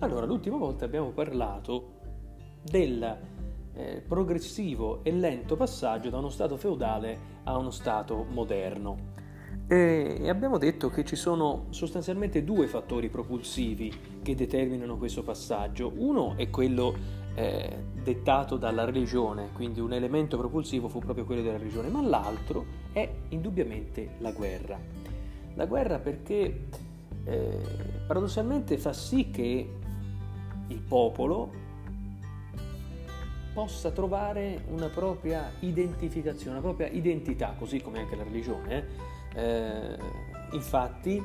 Allora, 0.00 0.26
l'ultima 0.26 0.56
volta 0.56 0.84
abbiamo 0.84 1.10
parlato 1.10 1.96
del 2.62 3.18
eh, 3.74 4.02
progressivo 4.06 5.02
e 5.02 5.10
lento 5.10 5.56
passaggio 5.56 6.08
da 6.08 6.18
uno 6.18 6.28
stato 6.28 6.56
feudale 6.56 7.18
a 7.42 7.56
uno 7.56 7.70
stato 7.70 8.24
moderno. 8.30 9.16
E 9.66 10.28
abbiamo 10.28 10.56
detto 10.56 10.88
che 10.88 11.04
ci 11.04 11.16
sono 11.16 11.66
sostanzialmente 11.70 12.44
due 12.44 12.68
fattori 12.68 13.08
propulsivi 13.08 13.92
che 14.22 14.36
determinano 14.36 14.96
questo 14.96 15.24
passaggio. 15.24 15.92
Uno 15.96 16.36
è 16.36 16.48
quello 16.48 16.94
eh, 17.34 17.84
dettato 18.00 18.56
dalla 18.56 18.84
religione, 18.84 19.50
quindi 19.52 19.80
un 19.80 19.92
elemento 19.92 20.38
propulsivo 20.38 20.88
fu 20.88 21.00
proprio 21.00 21.24
quello 21.24 21.42
della 21.42 21.58
religione, 21.58 21.88
ma 21.88 22.02
l'altro 22.02 22.64
è 22.92 23.10
indubbiamente 23.30 24.14
la 24.18 24.30
guerra. 24.30 24.78
La 25.54 25.66
guerra 25.66 25.98
perché 25.98 26.68
eh, 27.24 27.58
paradossalmente 28.06 28.78
fa 28.78 28.92
sì 28.92 29.30
che 29.30 29.86
il 30.68 30.80
popolo 30.80 31.66
possa 33.52 33.90
trovare 33.90 34.62
una 34.68 34.88
propria 34.88 35.50
identificazione, 35.60 36.58
una 36.58 36.66
propria 36.66 36.86
identità, 36.88 37.54
così 37.58 37.80
come 37.80 38.00
anche 38.00 38.14
la 38.14 38.22
religione. 38.22 38.86
Eh? 39.34 39.40
Eh, 39.40 39.98
infatti 40.52 41.22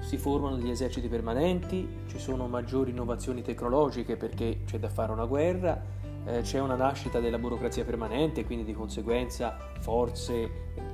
si 0.00 0.16
formano 0.16 0.56
degli 0.56 0.70
eserciti 0.70 1.08
permanenti, 1.08 1.88
ci 2.06 2.18
sono 2.18 2.46
maggiori 2.46 2.90
innovazioni 2.90 3.42
tecnologiche 3.42 4.16
perché 4.16 4.60
c'è 4.64 4.78
da 4.78 4.88
fare 4.88 5.12
una 5.12 5.24
guerra, 5.26 5.80
eh, 6.24 6.40
c'è 6.42 6.60
una 6.60 6.76
nascita 6.76 7.20
della 7.20 7.38
burocrazia 7.38 7.84
permanente, 7.84 8.44
quindi 8.44 8.64
di 8.64 8.74
conseguenza 8.74 9.56
forze 9.80 10.48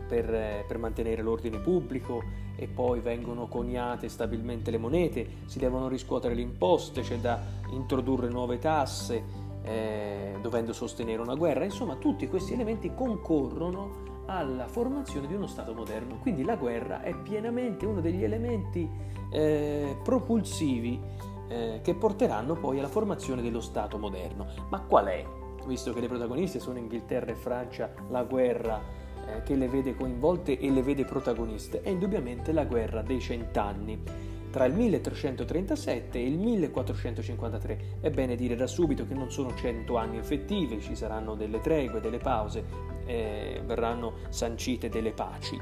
per, 0.08 0.32
eh, 0.32 0.64
per, 0.66 0.78
mantenere 0.78 1.22
l'ordine 1.22 1.58
pubblico 1.58 2.22
e 2.56 2.66
poi 2.66 3.00
vengono 3.00 3.46
coniate 3.46 4.08
stabilmente 4.08 4.70
le 4.70 4.78
monete, 4.78 5.26
si 5.46 5.58
devono 5.58 5.88
riscuotere 5.88 6.34
le 6.34 6.40
imposte, 6.40 7.02
c'è 7.02 7.18
da 7.18 7.40
introdurre 7.70 8.28
nuove 8.28 8.58
tasse, 8.58 9.22
eh, 9.62 10.36
dovendo 10.40 10.72
sostenere 10.72 11.20
una 11.20 11.34
guerra, 11.34 11.64
insomma 11.64 11.96
tutti 11.96 12.26
questi 12.26 12.54
elementi 12.54 12.92
concorrono 12.94 14.06
alla 14.26 14.66
formazione 14.66 15.26
di 15.26 15.34
uno 15.34 15.46
Stato 15.46 15.74
moderno. 15.74 16.18
Quindi 16.18 16.42
la 16.42 16.56
guerra 16.56 17.02
è 17.02 17.14
pienamente 17.14 17.86
uno 17.86 18.00
degli 18.00 18.24
elementi 18.24 18.88
eh, 19.30 19.96
propulsivi 20.02 21.00
eh, 21.48 21.80
che 21.82 21.94
porteranno 21.94 22.54
poi 22.54 22.78
alla 22.78 22.88
formazione 22.88 23.42
dello 23.42 23.60
Stato 23.60 23.98
moderno. 23.98 24.46
Ma 24.68 24.80
qual 24.80 25.06
è? 25.06 25.24
Visto 25.66 25.92
che 25.92 26.00
le 26.00 26.08
protagoniste 26.08 26.60
sono 26.60 26.78
Inghilterra 26.78 27.30
e 27.30 27.34
Francia, 27.34 27.92
la 28.08 28.22
guerra 28.24 28.80
eh, 29.26 29.42
che 29.42 29.54
le 29.54 29.68
vede 29.68 29.94
coinvolte 29.94 30.58
e 30.58 30.70
le 30.70 30.82
vede 30.82 31.04
protagoniste 31.04 31.82
è 31.82 31.90
indubbiamente 31.90 32.52
la 32.52 32.64
guerra 32.64 33.02
dei 33.02 33.20
cent'anni 33.20 34.26
tra 34.50 34.64
il 34.64 34.74
1337 34.74 36.18
e 36.18 36.26
il 36.26 36.38
1453. 36.38 37.78
È 38.00 38.10
bene 38.10 38.34
dire 38.34 38.56
da 38.56 38.66
subito 38.66 39.06
che 39.06 39.14
non 39.14 39.30
sono 39.30 39.54
cento 39.54 39.96
anni 39.96 40.18
effettivi, 40.18 40.80
ci 40.80 40.94
saranno 40.94 41.34
delle 41.34 41.60
tregue, 41.60 42.00
delle 42.00 42.18
pause, 42.18 42.64
eh, 43.04 43.62
verranno 43.64 44.14
sancite 44.30 44.88
delle 44.88 45.12
paci. 45.12 45.60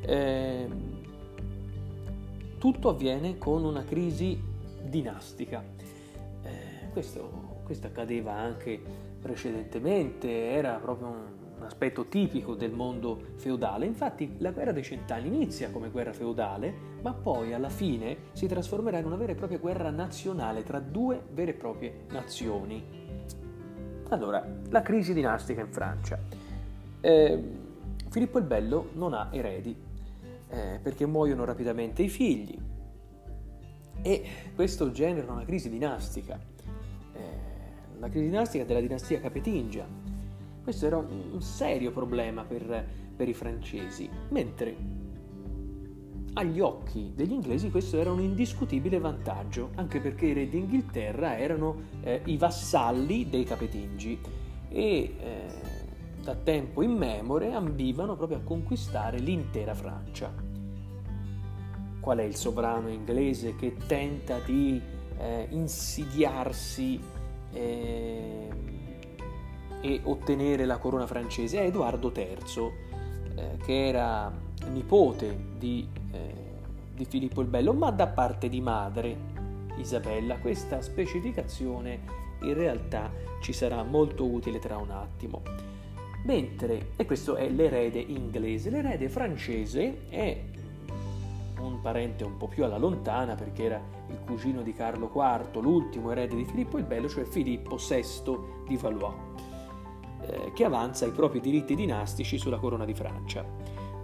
Eh, 0.00 0.68
tutto 2.58 2.88
avviene 2.88 3.36
con 3.36 3.64
una 3.64 3.84
crisi 3.84 4.40
dinastica. 4.84 5.62
Eh, 6.42 6.88
questo, 6.92 7.60
questo 7.64 7.86
accadeva 7.86 8.32
anche 8.32 8.80
precedentemente, 9.20 10.50
era 10.50 10.74
proprio 10.74 11.08
un, 11.08 11.42
aspetto 11.64 12.06
tipico 12.06 12.54
del 12.54 12.72
mondo 12.72 13.18
feudale. 13.36 13.86
Infatti 13.86 14.36
la 14.38 14.50
guerra 14.50 14.72
dei 14.72 14.82
cent'anni 14.82 15.28
inizia 15.28 15.70
come 15.70 15.88
guerra 15.88 16.12
feudale, 16.12 16.74
ma 17.00 17.14
poi 17.14 17.54
alla 17.54 17.70
fine 17.70 18.16
si 18.32 18.46
trasformerà 18.46 18.98
in 18.98 19.06
una 19.06 19.16
vera 19.16 19.32
e 19.32 19.34
propria 19.34 19.58
guerra 19.58 19.90
nazionale 19.90 20.62
tra 20.62 20.78
due 20.78 21.22
vere 21.32 21.52
e 21.52 21.54
proprie 21.54 22.04
nazioni. 22.10 22.84
Allora, 24.10 24.46
la 24.68 24.82
crisi 24.82 25.14
dinastica 25.14 25.62
in 25.62 25.72
Francia. 25.72 26.18
Eh, 27.00 27.42
Filippo 28.10 28.38
il 28.38 28.44
Bello 28.44 28.90
non 28.92 29.14
ha 29.14 29.28
eredi 29.32 29.74
eh, 30.48 30.78
perché 30.82 31.06
muoiono 31.06 31.44
rapidamente 31.44 32.02
i 32.02 32.08
figli 32.08 32.56
e 34.04 34.22
questo 34.54 34.90
genera 34.90 35.32
una 35.32 35.46
crisi 35.46 35.70
dinastica. 35.70 36.38
Eh, 37.14 37.18
la 37.98 38.08
crisi 38.10 38.26
dinastica 38.26 38.64
della 38.64 38.80
dinastia 38.80 39.18
capetingia 39.18 40.04
questo 40.62 40.86
era 40.86 40.96
un 40.96 41.42
serio 41.42 41.92
problema 41.92 42.42
per, 42.42 42.86
per 43.14 43.28
i 43.28 43.34
francesi, 43.34 44.08
mentre 44.30 44.74
agli 46.32 46.58
occhi 46.58 47.12
degli 47.14 47.32
inglesi 47.32 47.70
questo 47.70 47.98
era 47.98 48.10
un 48.10 48.20
indiscutibile 48.20 48.98
vantaggio, 48.98 49.70
anche 49.74 50.00
perché 50.00 50.26
i 50.26 50.32
re 50.32 50.48
d'Inghilterra 50.48 51.38
erano 51.38 51.82
eh, 52.00 52.22
i 52.24 52.38
vassalli 52.38 53.28
dei 53.28 53.44
capetingi 53.44 54.18
e 54.70 54.86
eh, 54.88 55.14
da 56.22 56.34
tempo 56.34 56.80
immemore 56.80 57.52
ambivano 57.52 58.16
proprio 58.16 58.38
a 58.38 58.40
conquistare 58.40 59.18
l'intera 59.18 59.74
Francia. 59.74 60.53
Qual 62.04 62.18
è 62.18 62.22
il 62.22 62.36
sovrano 62.36 62.90
inglese 62.90 63.56
che 63.56 63.76
tenta 63.86 64.38
di 64.38 64.78
eh, 65.16 65.46
insidiarsi 65.48 67.00
eh, 67.50 68.48
e 69.80 70.00
ottenere 70.02 70.66
la 70.66 70.76
corona 70.76 71.06
francese 71.06 71.60
è 71.60 71.64
Edoardo 71.64 72.12
III, 72.14 72.72
eh, 73.36 73.56
che 73.64 73.86
era 73.86 74.30
nipote 74.68 75.34
di, 75.56 75.88
eh, 76.12 76.34
di 76.94 77.06
Filippo 77.06 77.40
il 77.40 77.46
Bello, 77.46 77.72
ma 77.72 77.90
da 77.90 78.08
parte 78.08 78.50
di 78.50 78.60
madre 78.60 79.16
Isabella. 79.78 80.36
Questa 80.36 80.82
specificazione 80.82 82.00
in 82.42 82.52
realtà 82.52 83.10
ci 83.40 83.54
sarà 83.54 83.82
molto 83.82 84.26
utile 84.26 84.58
tra 84.58 84.76
un 84.76 84.90
attimo. 84.90 85.40
Mentre, 86.24 86.88
e 86.96 87.06
questo 87.06 87.36
è 87.36 87.48
l'erede 87.48 87.98
inglese, 87.98 88.68
l'erede 88.68 89.08
francese 89.08 90.06
è 90.10 90.52
un 91.66 91.80
parente 91.80 92.24
un 92.24 92.36
po' 92.36 92.48
più 92.48 92.64
alla 92.64 92.78
lontana 92.78 93.34
perché 93.34 93.64
era 93.64 93.80
il 94.08 94.18
cugino 94.24 94.62
di 94.62 94.72
Carlo 94.72 95.10
IV, 95.14 95.60
l'ultimo 95.60 96.10
erede 96.10 96.36
di 96.36 96.44
Filippo 96.44 96.78
il 96.78 96.84
Bello, 96.84 97.08
cioè 97.08 97.24
Filippo 97.24 97.76
VI 97.76 98.38
di 98.66 98.76
Valois. 98.76 99.14
Eh, 100.26 100.52
che 100.54 100.64
avanza 100.64 101.04
i 101.06 101.10
propri 101.10 101.40
diritti 101.40 101.74
dinastici 101.74 102.38
sulla 102.38 102.58
corona 102.58 102.84
di 102.84 102.94
Francia. 102.94 103.44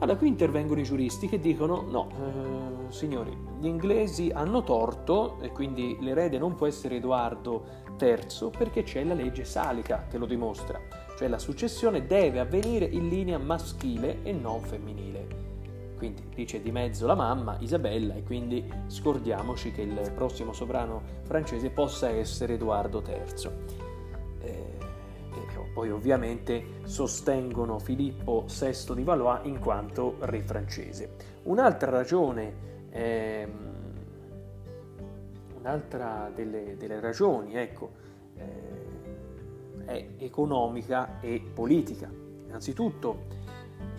Allora 0.00 0.16
qui 0.16 0.28
intervengono 0.28 0.80
i 0.80 0.84
giuristi 0.84 1.28
che 1.28 1.38
dicono 1.40 1.82
no, 1.82 2.08
eh, 2.10 2.92
signori, 2.92 3.36
gli 3.58 3.66
inglesi 3.66 4.30
hanno 4.32 4.62
torto 4.62 5.38
e 5.40 5.50
quindi 5.50 5.98
l'erede 6.00 6.38
non 6.38 6.54
può 6.54 6.66
essere 6.66 6.96
Edoardo 6.96 7.64
III 8.00 8.50
perché 8.56 8.82
c'è 8.82 9.04
la 9.04 9.12
legge 9.12 9.44
salica 9.44 10.06
che 10.08 10.16
lo 10.16 10.24
dimostra, 10.24 10.80
cioè 11.18 11.28
la 11.28 11.38
successione 11.38 12.06
deve 12.06 12.40
avvenire 12.40 12.86
in 12.86 13.08
linea 13.08 13.38
maschile 13.38 14.22
e 14.22 14.32
non 14.32 14.60
femminile. 14.62 15.49
Quindi 16.00 16.22
dice 16.34 16.62
di 16.62 16.72
mezzo 16.72 17.06
la 17.06 17.14
mamma, 17.14 17.58
Isabella, 17.60 18.14
e 18.14 18.22
quindi 18.22 18.66
scordiamoci 18.86 19.70
che 19.70 19.82
il 19.82 20.12
prossimo 20.14 20.54
sovrano 20.54 21.02
francese 21.24 21.68
possa 21.68 22.08
essere 22.08 22.54
Edoardo 22.54 23.02
III. 23.06 23.50
Eh, 24.40 24.78
poi 25.74 25.90
ovviamente 25.90 26.80
sostengono 26.84 27.78
Filippo 27.78 28.46
VI 28.46 28.94
di 28.94 29.04
Valois 29.04 29.40
in 29.44 29.58
quanto 29.58 30.16
re 30.20 30.40
francese. 30.40 31.16
Un'altra 31.42 31.90
ragione, 31.90 32.54
ehm, 32.88 33.50
un'altra 35.58 36.30
delle, 36.34 36.76
delle, 36.78 36.98
ragioni, 36.98 37.56
ecco, 37.56 37.90
eh, 38.36 39.84
è 39.84 40.06
economica 40.16 41.20
e 41.20 41.42
politica. 41.52 42.10
Innanzitutto 42.46 43.26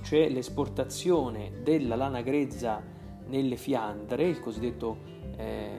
c'è 0.01 0.29
l'esportazione 0.29 1.61
della 1.63 1.95
lana 1.95 2.21
grezza 2.21 2.81
nelle 3.27 3.55
Fiandre, 3.55 4.28
il 4.28 4.39
cosiddetto 4.39 4.97
eh, 5.37 5.69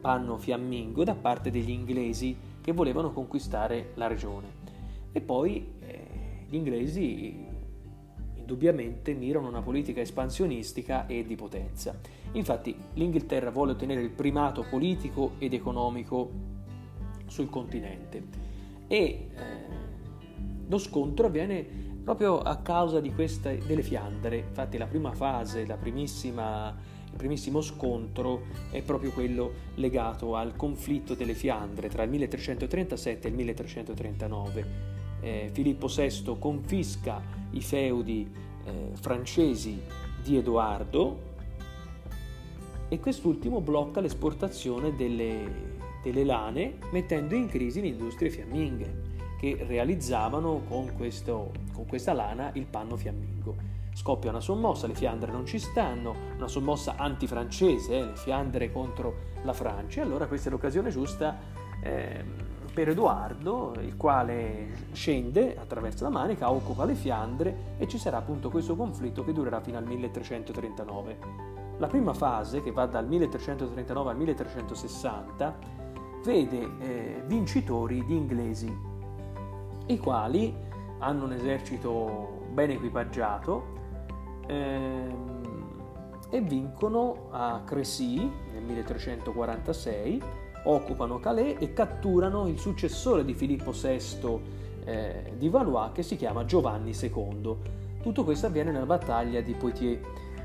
panno 0.00 0.36
fiammingo, 0.36 1.04
da 1.04 1.14
parte 1.14 1.50
degli 1.50 1.70
inglesi 1.70 2.36
che 2.60 2.72
volevano 2.72 3.12
conquistare 3.12 3.92
la 3.94 4.06
regione. 4.06 4.64
E 5.12 5.20
poi 5.20 5.74
eh, 5.80 6.06
gli 6.48 6.54
inglesi 6.54 7.44
indubbiamente 8.34 9.12
mirano 9.14 9.48
una 9.48 9.62
politica 9.62 10.00
espansionistica 10.00 11.06
e 11.06 11.24
di 11.24 11.34
potenza. 11.34 11.98
Infatti 12.32 12.76
l'Inghilterra 12.94 13.50
vuole 13.50 13.72
ottenere 13.72 14.02
il 14.02 14.10
primato 14.10 14.64
politico 14.68 15.32
ed 15.38 15.52
economico 15.52 16.30
sul 17.26 17.50
continente 17.50 18.22
e 18.86 18.96
eh, 18.96 19.28
lo 20.68 20.78
scontro 20.78 21.26
avviene 21.26 21.95
proprio 22.06 22.38
a 22.38 22.58
causa 22.58 23.00
queste, 23.12 23.58
delle 23.66 23.82
Fiandre. 23.82 24.36
Infatti 24.36 24.78
la 24.78 24.86
prima 24.86 25.10
fase, 25.10 25.66
la 25.66 25.74
il 27.10 27.16
primissimo 27.16 27.60
scontro 27.62 28.42
è 28.70 28.80
proprio 28.80 29.10
quello 29.10 29.52
legato 29.74 30.36
al 30.36 30.54
conflitto 30.54 31.14
delle 31.14 31.34
Fiandre 31.34 31.88
tra 31.88 32.04
il 32.04 32.10
1337 32.10 33.26
e 33.26 33.30
il 33.30 33.36
1339 33.36 34.94
eh, 35.20 35.50
Filippo 35.52 35.88
VI 35.88 36.36
confisca 36.38 37.20
i 37.50 37.60
feudi 37.60 38.30
eh, 38.64 38.90
francesi 38.92 39.80
di 40.22 40.36
Edoardo 40.36 41.34
e 42.88 43.00
quest'ultimo 43.00 43.60
blocca 43.60 44.00
l'esportazione 44.00 44.94
delle, 44.94 45.80
delle 46.04 46.22
lane 46.22 46.78
mettendo 46.92 47.34
in 47.34 47.48
crisi 47.48 47.80
le 47.80 47.88
industrie 47.88 48.30
fiamminghe 48.30 49.05
che 49.38 49.64
realizzavano 49.66 50.62
con, 50.68 50.92
questo, 50.96 51.52
con 51.72 51.86
questa 51.86 52.12
lana 52.12 52.50
il 52.54 52.66
panno 52.66 52.96
fiammingo. 52.96 53.74
Scoppia 53.94 54.30
una 54.30 54.40
sommossa, 54.40 54.86
le 54.86 54.94
Fiandre 54.94 55.32
non 55.32 55.46
ci 55.46 55.58
stanno, 55.58 56.14
una 56.36 56.48
sommossa 56.48 56.96
antifrancese, 56.96 57.96
eh, 57.96 58.04
le 58.04 58.16
Fiandre 58.16 58.70
contro 58.70 59.34
la 59.42 59.52
Francia, 59.52 60.00
e 60.00 60.04
allora 60.04 60.26
questa 60.26 60.48
è 60.48 60.50
l'occasione 60.52 60.90
giusta 60.90 61.38
eh, 61.80 62.24
per 62.74 62.90
Edoardo, 62.90 63.74
il 63.80 63.96
quale 63.96 64.88
scende 64.92 65.56
attraverso 65.56 66.04
la 66.04 66.10
Manica, 66.10 66.50
occupa 66.50 66.84
le 66.84 66.94
Fiandre 66.94 67.56
e 67.78 67.88
ci 67.88 67.96
sarà 67.96 68.18
appunto 68.18 68.50
questo 68.50 68.76
conflitto 68.76 69.24
che 69.24 69.32
durerà 69.32 69.60
fino 69.60 69.78
al 69.78 69.86
1339. 69.86 71.18
La 71.78 71.86
prima 71.86 72.12
fase, 72.12 72.60
che 72.60 72.72
va 72.72 72.84
dal 72.84 73.06
1339 73.06 74.10
al 74.10 74.16
1360, 74.18 75.58
vede 76.22 76.68
eh, 76.80 77.22
vincitori 77.26 78.02
gli 78.02 78.12
inglesi, 78.12 78.70
i 79.86 79.98
quali 79.98 80.54
hanno 80.98 81.24
un 81.24 81.32
esercito 81.32 82.44
ben 82.52 82.70
equipaggiato 82.70 83.74
ehm, 84.46 85.44
e 86.30 86.40
vincono 86.40 87.28
a 87.30 87.62
Crécy 87.64 88.30
nel 88.52 88.62
1346, 88.62 90.22
occupano 90.64 91.20
Calais 91.20 91.56
e 91.60 91.72
catturano 91.72 92.48
il 92.48 92.58
successore 92.58 93.24
di 93.24 93.34
Filippo 93.34 93.70
VI 93.70 94.40
eh, 94.84 95.32
di 95.36 95.48
Valois 95.48 95.92
che 95.92 96.02
si 96.02 96.16
chiama 96.16 96.44
Giovanni 96.44 96.92
II. 96.98 97.56
Tutto 98.02 98.24
questo 98.24 98.46
avviene 98.46 98.72
nella 98.72 98.86
battaglia 98.86 99.40
di 99.40 99.52
Poitiers 99.54 100.04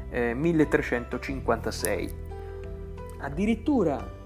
eh, 0.09 0.33
1356. 0.33 2.13
Addirittura 3.19 4.19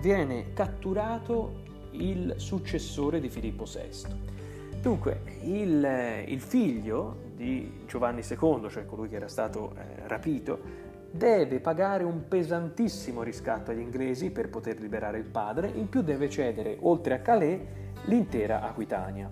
viene 0.00 0.52
catturato 0.52 1.60
il 1.92 2.34
successore 2.36 3.20
di 3.20 3.28
Filippo 3.28 3.64
VI. 3.64 4.31
Dunque, 4.82 5.20
il, 5.42 6.24
il, 6.26 6.40
figlio 6.40 7.30
di 7.36 7.84
Giovanni 7.86 8.20
II, 8.28 8.68
cioè 8.68 8.84
colui 8.84 9.08
che 9.08 9.14
era 9.14 9.28
stato 9.28 9.76
eh, 9.76 10.08
rapito, 10.08 10.58
deve 11.08 11.60
pagare 11.60 12.02
un 12.02 12.26
pesantissimo 12.26 13.22
riscatto 13.22 13.70
agli 13.70 13.78
inglesi 13.78 14.32
per 14.32 14.48
poter 14.48 14.80
liberare 14.80 15.18
il 15.18 15.24
padre, 15.24 15.68
in 15.68 15.88
più 15.88 16.02
deve 16.02 16.28
cedere, 16.28 16.78
oltre 16.80 17.14
a 17.14 17.20
Calais, 17.20 17.60
l'intera 18.06 18.62
Aquitania. 18.62 19.30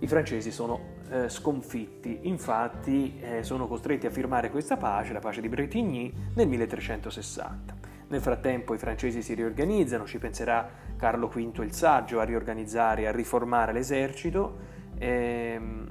I 0.00 0.06
francesi 0.06 0.50
sono 0.50 0.80
eh, 1.08 1.30
sconfitti, 1.30 2.18
infatti 2.24 3.18
eh, 3.22 3.42
sono 3.44 3.66
costretti 3.66 4.04
a 4.04 4.10
firmare 4.10 4.50
questa 4.50 4.76
pace, 4.76 5.14
la 5.14 5.20
pace 5.20 5.40
di 5.40 5.48
Bretigny, 5.48 6.12
nel 6.34 6.46
1360. 6.46 7.74
Nel 8.08 8.20
frattempo 8.20 8.74
i 8.74 8.78
francesi 8.78 9.22
si 9.22 9.32
riorganizzano, 9.32 10.04
ci 10.04 10.18
penserà 10.18 10.68
Carlo 11.02 11.26
V 11.26 11.36
il 11.64 11.72
Saggio 11.72 12.20
a 12.20 12.22
riorganizzare, 12.22 13.08
a 13.08 13.10
riformare 13.10 13.72
l'esercito 13.72 14.56
ehm, 14.98 15.90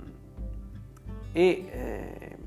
e 1.33 1.65
eh, 1.69 2.37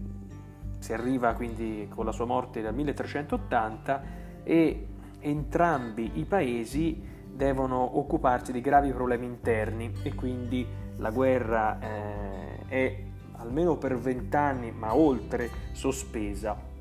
si 0.78 0.94
arriva 0.94 1.34
quindi 1.34 1.86
con 1.94 2.06
la 2.06 2.12
sua 2.12 2.24
morte 2.24 2.62
dal 2.62 2.72
1380 2.72 4.02
e 4.44 4.86
entrambi 5.20 6.12
i 6.14 6.24
paesi 6.24 7.02
devono 7.30 7.98
occuparsi 7.98 8.50
di 8.50 8.62
gravi 8.62 8.92
problemi 8.92 9.26
interni 9.26 9.92
e 10.02 10.14
quindi 10.14 10.66
la 10.96 11.10
guerra 11.10 11.78
eh, 11.78 12.66
è 12.66 13.04
almeno 13.32 13.76
per 13.76 13.98
vent'anni, 13.98 14.72
ma 14.72 14.94
oltre, 14.96 15.50
sospesa 15.72 16.72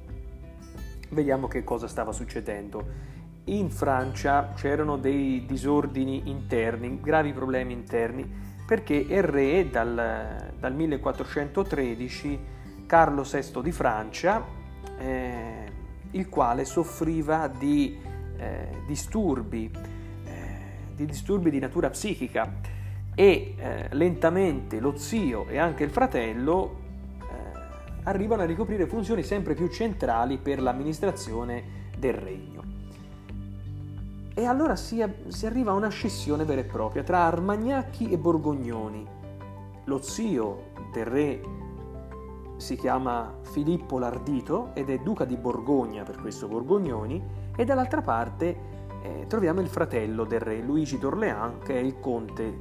vediamo 1.09 1.47
che 1.47 1.65
cosa 1.65 1.87
stava 1.87 2.13
succedendo. 2.13 3.11
In 3.45 3.69
Francia 3.69 4.53
c'erano 4.55 4.95
dei 4.95 5.45
disordini 5.45 6.29
interni, 6.29 7.01
gravi 7.01 7.33
problemi 7.33 7.73
interni, 7.73 8.25
perché 8.65 8.93
il 8.93 9.21
re 9.21 9.69
dal, 9.69 10.53
dal 10.57 10.73
1413, 10.73 12.39
Carlo 12.85 13.23
VI 13.23 13.61
di 13.61 13.71
Francia, 13.73 14.45
eh, 14.97 15.71
il 16.11 16.29
quale 16.29 16.63
soffriva 16.63 17.49
di 17.49 17.99
eh, 18.37 18.67
disturbi, 18.87 19.69
eh, 20.23 20.95
di 20.95 21.05
disturbi 21.05 21.49
di 21.49 21.59
natura 21.59 21.89
psichica 21.89 22.49
e 23.13 23.55
eh, 23.57 23.87
lentamente 23.91 24.79
lo 24.79 24.95
zio 24.95 25.47
e 25.47 25.57
anche 25.57 25.83
il 25.83 25.89
fratello 25.89 26.79
arrivano 28.03 28.41
a 28.41 28.45
ricoprire 28.45 28.85
funzioni 28.85 29.23
sempre 29.23 29.53
più 29.53 29.67
centrali 29.69 30.37
per 30.37 30.61
l'amministrazione 30.61 31.89
del 31.97 32.13
regno. 32.13 32.82
E 34.35 34.45
allora 34.45 34.75
si, 34.75 35.03
si 35.27 35.45
arriva 35.45 35.71
a 35.71 35.75
una 35.75 35.89
scissione 35.89 36.43
vera 36.43 36.61
e 36.61 36.63
propria 36.63 37.03
tra 37.03 37.19
Armagnacchi 37.19 38.09
e 38.09 38.17
Borgognoni. 38.17 39.07
Lo 39.85 40.01
zio 40.01 40.71
del 40.91 41.05
re 41.05 41.41
si 42.57 42.75
chiama 42.75 43.35
Filippo 43.41 43.99
l'Ardito 43.99 44.71
ed 44.73 44.89
è 44.89 44.97
duca 44.97 45.25
di 45.25 45.37
Borgogna, 45.37 46.03
per 46.03 46.19
questo 46.19 46.47
Borgognoni, 46.47 47.21
e 47.55 47.63
dall'altra 47.63 48.01
parte 48.01 48.57
eh, 49.03 49.25
troviamo 49.27 49.59
il 49.59 49.67
fratello 49.67 50.23
del 50.23 50.39
re, 50.39 50.61
Luigi 50.61 50.97
d'Orléans, 50.97 51.63
che 51.63 51.75
è 51.75 51.81
il 51.81 51.99
conte 51.99 52.59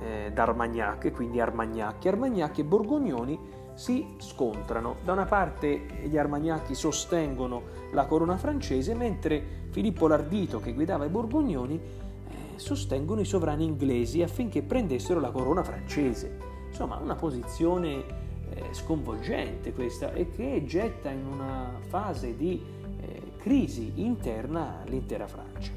eh, 0.00 0.32
d'Armagnac, 0.34 1.12
quindi 1.12 1.40
Armagnacchi. 1.40 2.08
Armagnacchi 2.08 2.60
e 2.60 2.64
Borgognoni 2.64 3.38
si 3.72 4.16
scontrano. 4.18 4.96
Da 5.02 5.12
una 5.12 5.24
parte 5.24 5.78
gli 6.04 6.18
Armagnacchi 6.18 6.74
sostengono 6.74 7.75
la 7.92 8.06
corona 8.06 8.36
francese, 8.36 8.94
mentre 8.94 9.64
Filippo 9.70 10.06
l'Ardito, 10.06 10.60
che 10.60 10.72
guidava 10.72 11.04
i 11.04 11.08
Borgognoni, 11.08 11.74
eh, 11.74 12.34
sostengono 12.56 13.20
i 13.20 13.24
sovrani 13.24 13.64
inglesi 13.64 14.22
affinché 14.22 14.62
prendessero 14.62 15.20
la 15.20 15.30
corona 15.30 15.62
francese. 15.62 16.54
Insomma, 16.68 16.96
una 16.96 17.14
posizione 17.14 18.04
eh, 18.50 18.62
sconvolgente 18.72 19.72
questa 19.72 20.12
e 20.12 20.30
che 20.30 20.64
getta 20.66 21.10
in 21.10 21.26
una 21.26 21.72
fase 21.88 22.36
di 22.36 22.62
eh, 23.00 23.32
crisi 23.38 23.92
interna 23.96 24.82
l'intera 24.86 25.26
Francia. 25.26 25.72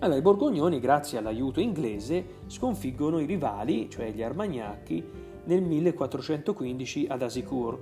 Allora, 0.00 0.18
i 0.18 0.22
Borgognoni, 0.22 0.80
grazie 0.80 1.18
all'aiuto 1.18 1.60
inglese, 1.60 2.24
sconfiggono 2.46 3.20
i 3.20 3.24
rivali, 3.24 3.88
cioè 3.88 4.12
gli 4.12 4.22
Armagnacchi, 4.22 5.02
nel 5.44 5.62
1415 5.62 7.06
ad 7.08 7.22
Asicourt. 7.22 7.78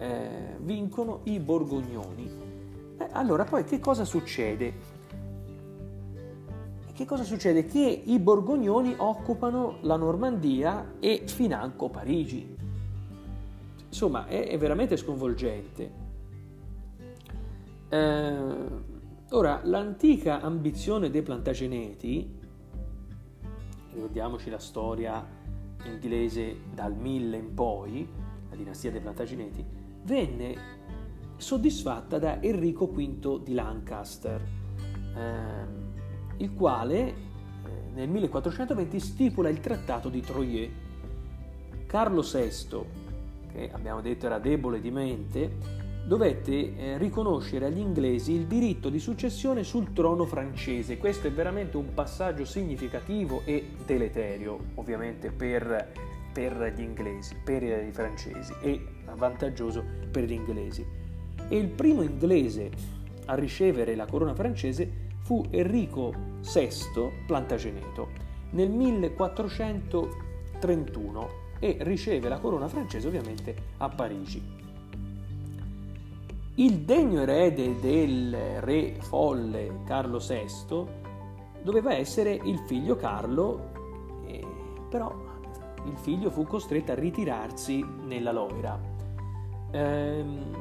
Eh, 0.00 0.56
vincono 0.60 1.20
i 1.24 1.38
Borgognoni. 1.38 2.30
Eh, 2.96 3.08
allora, 3.12 3.44
poi 3.44 3.64
che 3.64 3.78
cosa 3.78 4.06
succede? 4.06 4.72
Che 6.94 7.04
cosa 7.04 7.22
succede? 7.22 7.66
Che 7.66 8.02
i 8.06 8.18
Borgognoni 8.18 8.94
occupano 8.96 9.76
la 9.82 9.96
Normandia 9.96 10.94
e 11.00 11.24
financo 11.26 11.90
Parigi. 11.90 12.56
Insomma, 13.88 14.26
è, 14.26 14.48
è 14.48 14.56
veramente 14.56 14.96
sconvolgente. 14.96 15.92
Eh, 17.90 18.36
ora, 19.30 19.60
l'antica 19.64 20.40
ambizione 20.40 21.10
dei 21.10 21.20
Plantageneti, 21.20 22.38
ricordiamoci 23.92 24.48
la 24.48 24.58
storia 24.58 25.22
inglese 25.84 26.56
dal 26.72 26.94
1000 26.94 27.36
in 27.36 27.52
poi, 27.52 28.08
la 28.48 28.56
dinastia 28.56 28.90
dei 28.90 29.00
Plantageneti, 29.00 29.79
venne 30.02 30.78
soddisfatta 31.36 32.18
da 32.18 32.40
Enrico 32.42 32.86
V 32.86 33.42
di 33.42 33.54
Lancaster, 33.54 34.40
ehm, 35.16 35.92
il 36.38 36.52
quale 36.54 37.08
eh, 37.08 37.14
nel 37.94 38.08
1420 38.08 39.00
stipula 39.00 39.48
il 39.48 39.60
trattato 39.60 40.08
di 40.08 40.20
Troyes. 40.20 40.70
Carlo 41.86 42.22
VI, 42.22 42.80
che 43.52 43.70
abbiamo 43.72 44.00
detto 44.00 44.26
era 44.26 44.38
debole 44.38 44.80
di 44.80 44.90
mente, 44.90 45.78
dovette 46.06 46.76
eh, 46.76 46.98
riconoscere 46.98 47.66
agli 47.66 47.78
inglesi 47.78 48.32
il 48.32 48.46
diritto 48.46 48.88
di 48.88 48.98
successione 48.98 49.64
sul 49.64 49.92
trono 49.92 50.24
francese. 50.24 50.98
Questo 50.98 51.26
è 51.26 51.32
veramente 51.32 51.76
un 51.76 51.92
passaggio 51.94 52.44
significativo 52.44 53.42
e 53.44 53.70
deleterio, 53.84 54.58
ovviamente, 54.74 55.30
per, 55.30 55.92
per 56.40 56.72
gli 56.74 56.80
inglesi, 56.80 57.36
per 57.44 57.62
i 57.62 57.92
francesi 57.92 58.54
e 58.62 58.82
vantaggioso 59.14 59.84
per 60.10 60.24
gli 60.24 60.32
inglesi. 60.32 60.82
E 61.48 61.56
il 61.56 61.68
primo 61.68 62.00
inglese 62.00 62.70
a 63.26 63.34
ricevere 63.34 63.94
la 63.94 64.06
corona 64.06 64.34
francese 64.34 65.10
fu 65.22 65.44
Enrico 65.50 66.14
VI 66.40 66.70
Plantageneto 67.26 68.08
nel 68.52 68.70
1431 68.70 71.28
e 71.58 71.76
riceve 71.80 72.30
la 72.30 72.38
corona 72.38 72.68
francese 72.68 73.06
ovviamente 73.06 73.54
a 73.76 73.90
Parigi. 73.90 74.42
Il 76.54 76.78
degno 76.80 77.20
erede 77.20 77.78
del 77.80 78.34
re 78.60 78.94
folle 78.98 79.82
Carlo 79.84 80.18
VI 80.18 80.46
doveva 81.62 81.92
essere 81.92 82.32
il 82.32 82.60
figlio 82.66 82.96
Carlo, 82.96 84.22
eh, 84.26 84.42
però 84.88 85.28
il 85.86 85.96
figlio 85.96 86.30
fu 86.30 86.44
costretto 86.44 86.92
a 86.92 86.94
ritirarsi 86.94 87.84
nella 88.04 88.32
Loira. 88.32 88.78
Ehm, 89.72 90.54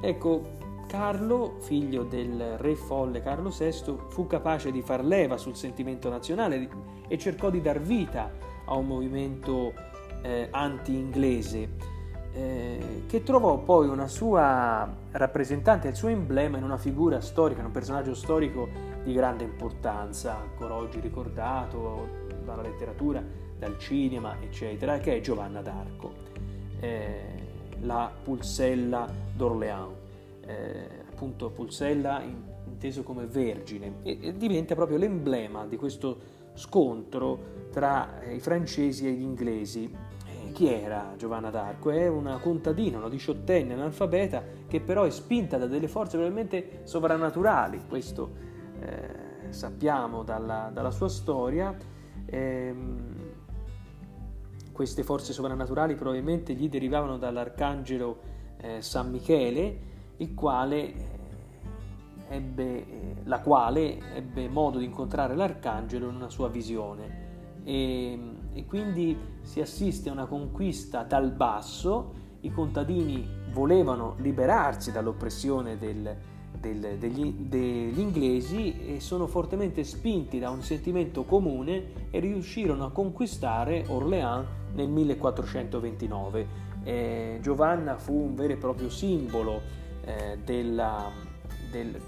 ecco, 0.00 0.42
Carlo, 0.86 1.56
figlio 1.58 2.04
del 2.04 2.58
re 2.58 2.74
folle 2.76 3.22
Carlo 3.22 3.50
VI, 3.50 3.96
fu 4.08 4.26
capace 4.26 4.70
di 4.70 4.82
far 4.82 5.04
leva 5.04 5.36
sul 5.36 5.56
sentimento 5.56 6.08
nazionale 6.08 6.68
e 7.08 7.18
cercò 7.18 7.50
di 7.50 7.60
dar 7.60 7.80
vita 7.80 8.30
a 8.66 8.74
un 8.74 8.86
movimento 8.86 9.72
eh, 10.22 10.48
anti-inglese 10.50 11.92
eh, 12.34 13.04
che 13.06 13.22
trovò 13.22 13.58
poi 13.58 13.86
una 13.88 14.08
sua 14.08 14.92
rappresentante, 15.12 15.88
il 15.88 15.94
suo 15.94 16.08
emblema 16.08 16.58
in 16.58 16.64
una 16.64 16.78
figura 16.78 17.20
storica, 17.20 17.60
in 17.60 17.66
un 17.66 17.72
personaggio 17.72 18.14
storico 18.14 18.68
di 19.04 19.12
grande 19.12 19.44
importanza, 19.44 20.36
ancora 20.36 20.74
oggi 20.74 20.98
ricordato 20.98 22.22
dalla 22.44 22.62
letteratura, 22.62 23.22
dal 23.58 23.78
cinema, 23.78 24.36
eccetera, 24.40 24.98
che 24.98 25.16
è 25.16 25.20
Giovanna 25.20 25.60
d'Arco, 25.62 26.12
eh, 26.80 27.42
la 27.80 28.10
Pulsella 28.22 29.08
d'Orléans, 29.34 29.92
eh, 30.46 30.88
appunto 31.08 31.50
Pulsella 31.50 32.22
inteso 32.66 33.02
come 33.02 33.26
vergine, 33.26 33.96
e, 34.02 34.18
e 34.20 34.36
diventa 34.36 34.74
proprio 34.74 34.98
l'emblema 34.98 35.66
di 35.66 35.76
questo 35.76 36.32
scontro 36.54 37.68
tra 37.70 38.20
i 38.30 38.38
francesi 38.38 39.06
e 39.06 39.12
gli 39.12 39.22
inglesi 39.22 40.12
chi 40.54 40.72
era 40.72 41.12
Giovanna 41.18 41.50
d'Arco? 41.50 41.90
È 41.90 42.08
una 42.08 42.38
contadina, 42.38 42.96
una 42.96 43.08
diciottenne 43.08 43.74
analfabeta 43.74 44.42
che 44.68 44.80
però 44.80 45.02
è 45.02 45.10
spinta 45.10 45.58
da 45.58 45.66
delle 45.66 45.88
forze 45.88 46.16
probabilmente 46.16 46.80
sovrannaturali, 46.84 47.82
questo 47.86 48.30
eh, 48.80 49.52
sappiamo 49.52 50.22
dalla, 50.22 50.70
dalla, 50.72 50.92
sua 50.92 51.08
storia. 51.08 51.76
Eh, 52.24 52.74
queste 54.74 55.04
forze 55.04 55.32
sovrannaturali 55.32 55.94
probabilmente 55.94 56.52
gli 56.52 56.68
derivavano 56.68 57.16
dall'arcangelo 57.16 58.18
eh, 58.56 58.82
San 58.82 59.08
Michele, 59.08 59.78
il 60.16 60.34
quale 60.34 60.82
eh, 60.82 60.94
ebbe, 62.28 62.64
eh, 62.64 63.14
la 63.22 63.40
quale 63.40 64.16
ebbe 64.16 64.48
modo 64.48 64.78
di 64.78 64.84
incontrare 64.84 65.36
l'arcangelo 65.36 66.08
in 66.08 66.16
una 66.16 66.28
sua 66.28 66.48
visione. 66.48 67.22
E, 67.62 68.18
e 68.52 68.66
quindi 68.66 69.16
si 69.42 69.60
assiste 69.60 70.08
a 70.08 70.12
una 70.12 70.26
conquista 70.26 71.04
dal 71.04 71.30
basso, 71.30 72.22
i 72.40 72.50
contadini 72.50 73.26
volevano 73.52 74.16
liberarsi 74.18 74.90
dall'oppressione 74.90 75.78
del, 75.78 76.16
del, 76.58 76.98
degli, 76.98 77.32
degli, 77.32 78.00
inglesi 78.00 78.74
e 78.86 79.00
sono 79.00 79.28
fortemente 79.28 79.84
spinti 79.84 80.40
da 80.40 80.50
un 80.50 80.62
sentimento 80.62 81.22
comune 81.22 82.10
e 82.10 82.18
riuscirono 82.18 82.86
a 82.86 82.90
conquistare 82.90 83.84
Orléans 83.86 84.62
nel 84.74 84.88
1429. 84.88 86.46
Eh, 86.84 87.38
Giovanna 87.40 87.96
fu 87.96 88.14
un 88.14 88.34
vero 88.34 88.52
e 88.52 88.56
proprio 88.56 88.90
simbolo 88.90 89.60
eh, 90.04 90.38
della, 90.44 91.10
del, 91.70 92.00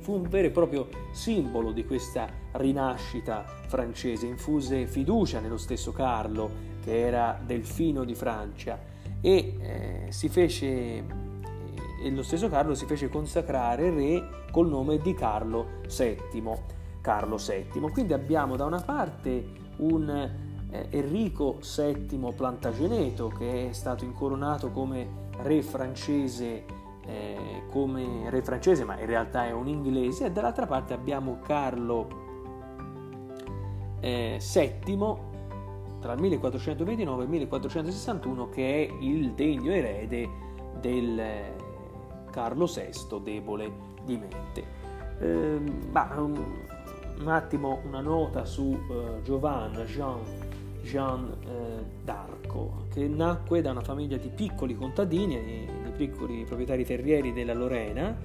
fu 0.00 0.14
un 0.14 0.28
vero 0.28 0.48
e 0.48 0.50
proprio 0.50 0.88
simbolo 1.12 1.72
di 1.72 1.84
questa 1.84 2.28
rinascita 2.52 3.44
francese, 3.66 4.26
infuse 4.26 4.86
fiducia 4.86 5.40
nello 5.40 5.58
stesso 5.58 5.92
Carlo, 5.92 6.68
che 6.82 6.98
era 6.98 7.38
delfino 7.44 8.04
di 8.04 8.14
Francia, 8.14 8.78
e 9.20 9.56
eh, 9.60 10.28
fece 10.28 11.28
e 12.02 12.10
lo 12.10 12.22
stesso 12.22 12.48
Carlo 12.48 12.74
si 12.74 12.86
fece 12.86 13.10
consacrare 13.10 13.90
re 13.90 14.46
col 14.50 14.68
nome 14.68 14.98
di 14.98 15.12
Carlo 15.12 15.80
VII. 15.86 16.78
Carlo 17.02 17.36
VII. 17.36 17.80
Quindi 17.92 18.14
abbiamo 18.14 18.56
da 18.56 18.64
una 18.64 18.80
parte 18.80 19.44
un 19.76 20.48
eh, 20.70 20.86
Enrico 20.90 21.58
VII 21.76 22.32
Plantageneto 22.34 23.28
che 23.28 23.70
è 23.70 23.72
stato 23.72 24.04
incoronato 24.04 24.70
come 24.70 25.28
re 25.42 25.62
francese 25.62 26.78
eh, 27.06 27.62
come 27.70 28.30
re 28.30 28.42
francese, 28.42 28.84
ma 28.84 28.98
in 28.98 29.06
realtà 29.06 29.46
è 29.46 29.52
un 29.52 29.66
inglese, 29.66 30.26
e 30.26 30.30
dall'altra 30.30 30.66
parte 30.66 30.94
abbiamo 30.94 31.38
Carlo 31.40 32.08
eh, 34.00 34.38
VII 34.40 35.28
tra 36.00 36.12
il 36.14 36.20
1429 36.20 37.20
e 37.20 37.24
il 37.24 37.30
1461 37.30 38.48
che 38.48 38.88
è 38.88 38.92
il 39.00 39.32
degno 39.32 39.70
erede 39.70 40.28
del 40.80 41.18
eh, 41.18 41.54
Carlo 42.30 42.66
VI 42.66 43.22
debole 43.22 43.72
di 44.04 44.16
mente. 44.16 44.64
Eh, 45.18 45.58
bah, 45.90 46.14
un, 46.16 46.42
un, 47.18 47.28
attimo 47.28 47.80
una 47.84 48.00
nota 48.00 48.46
su 48.46 48.62
uh, 48.62 49.20
Giovanna 49.22 49.84
Jean, 49.84 50.20
Jean 50.82 51.30
eh, 51.44 51.84
d'Arco 52.04 52.86
che 52.92 53.06
nacque 53.06 53.60
da 53.60 53.70
una 53.70 53.82
famiglia 53.82 54.16
di 54.16 54.28
piccoli 54.28 54.74
contadini 54.74 55.78
piccoli 56.00 56.44
proprietari 56.44 56.86
terrieri 56.86 57.34
della 57.34 57.52
Lorena 57.52 58.16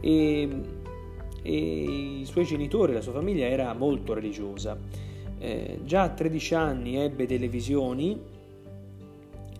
e, 0.00 0.48
e 1.42 1.52
i 1.52 2.24
suoi 2.24 2.44
genitori, 2.44 2.94
la 2.94 3.02
sua 3.02 3.12
famiglia 3.12 3.46
era 3.46 3.74
molto 3.74 4.14
religiosa. 4.14 4.78
Eh, 5.38 5.80
già 5.84 6.02
a 6.02 6.08
13 6.08 6.54
anni 6.54 6.96
ebbe 6.96 7.26
delle 7.26 7.48
visioni 7.48 8.18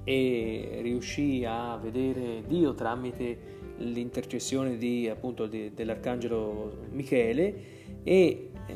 e 0.02 0.78
riuscì 0.80 1.44
a 1.46 1.76
vedere 1.76 2.42
Dio 2.46 2.72
tramite 2.72 3.56
l'intercessione 3.76 4.78
di, 4.78 5.06
appunto, 5.08 5.46
di, 5.46 5.72
dell'arcangelo 5.74 6.86
Michele 6.90 7.54
e 8.02 8.50
eh, 8.66 8.74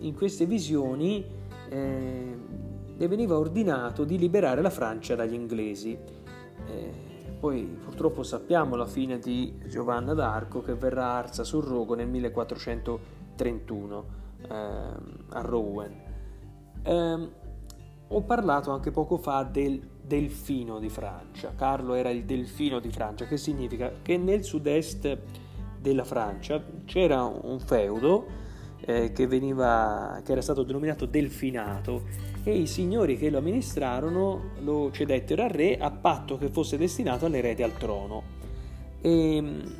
in 0.00 0.14
queste 0.14 0.46
visioni 0.46 1.24
eh, 1.70 2.35
le 2.96 3.08
veniva 3.08 3.36
ordinato 3.36 4.04
di 4.04 4.18
liberare 4.18 4.62
la 4.62 4.70
Francia 4.70 5.14
dagli 5.14 5.34
inglesi. 5.34 5.96
Eh, 6.66 7.04
poi 7.38 7.64
purtroppo 7.64 8.22
sappiamo 8.22 8.76
la 8.76 8.86
fine 8.86 9.18
di 9.18 9.58
Giovanna 9.66 10.14
d'Arco 10.14 10.62
che 10.62 10.74
verrà 10.74 11.12
arsa 11.12 11.44
sul 11.44 11.62
rogo 11.62 11.94
nel 11.94 12.08
1431 12.08 14.04
ehm, 14.48 15.24
a 15.28 15.40
Rouen. 15.42 16.02
Ehm, 16.82 17.30
ho 18.08 18.22
parlato 18.22 18.70
anche 18.70 18.90
poco 18.90 19.18
fa 19.18 19.42
del 19.42 19.80
delfino 20.00 20.78
di 20.78 20.88
Francia. 20.88 21.52
Carlo 21.56 21.94
era 21.94 22.10
il 22.10 22.24
delfino 22.24 22.78
di 22.78 22.90
Francia, 22.90 23.26
che 23.26 23.36
significa 23.36 23.92
che 24.00 24.16
nel 24.16 24.44
sud-est 24.44 25.18
della 25.80 26.04
Francia 26.04 26.62
c'era 26.84 27.24
un 27.24 27.58
feudo 27.58 28.26
eh, 28.80 29.12
che, 29.12 29.26
veniva, 29.26 30.20
che 30.24 30.32
era 30.32 30.40
stato 30.40 30.62
denominato 30.62 31.06
delfinato 31.06 32.02
e 32.46 32.56
i 32.56 32.68
signori 32.68 33.18
che 33.18 33.28
lo 33.28 33.38
amministrarono 33.38 34.52
lo 34.60 34.92
cedettero 34.92 35.42
al 35.42 35.48
re 35.48 35.78
a 35.78 35.90
patto 35.90 36.38
che 36.38 36.48
fosse 36.48 36.76
destinato 36.76 37.26
all'erede 37.26 37.64
al 37.64 37.76
trono. 37.76 38.22
E, 39.00 39.36
ehm, 39.36 39.74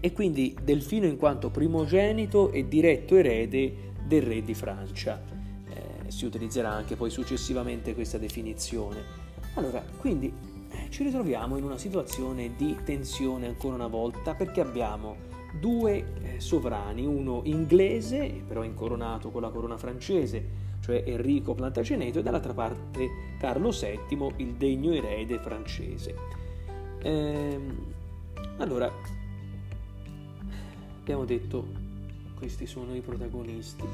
e 0.00 0.12
quindi 0.12 0.56
Delfino 0.62 1.04
in 1.04 1.18
quanto 1.18 1.50
primogenito 1.50 2.50
e 2.50 2.66
diretto 2.66 3.16
erede 3.16 3.92
del 4.06 4.22
re 4.22 4.42
di 4.42 4.54
Francia. 4.54 5.22
Eh, 5.68 6.10
si 6.10 6.24
utilizzerà 6.24 6.70
anche 6.70 6.96
poi 6.96 7.10
successivamente 7.10 7.94
questa 7.94 8.16
definizione. 8.16 9.02
Allora, 9.56 9.84
quindi 9.98 10.32
eh, 10.70 10.86
ci 10.88 11.02
ritroviamo 11.02 11.58
in 11.58 11.64
una 11.64 11.76
situazione 11.76 12.52
di 12.56 12.74
tensione 12.82 13.46
ancora 13.46 13.74
una 13.74 13.88
volta 13.88 14.34
perché 14.34 14.62
abbiamo 14.62 15.16
due 15.60 16.14
eh, 16.22 16.40
sovrani, 16.40 17.04
uno 17.04 17.42
inglese, 17.44 18.42
però 18.48 18.64
incoronato 18.64 19.30
con 19.30 19.42
la 19.42 19.50
corona 19.50 19.76
francese, 19.76 20.69
cioè 20.90 21.04
Enrico 21.06 21.54
Plantageneto, 21.54 22.18
e 22.18 22.22
dall'altra 22.22 22.52
parte 22.52 23.08
Carlo 23.38 23.70
VII, 23.70 24.32
il 24.36 24.54
degno 24.54 24.92
erede 24.92 25.38
francese. 25.38 26.14
Ehm, 27.02 27.78
allora, 28.58 28.90
abbiamo 31.00 31.24
detto 31.24 31.88
questi 32.36 32.66
sono 32.66 32.94
i 32.94 33.00
protagonisti, 33.00 33.84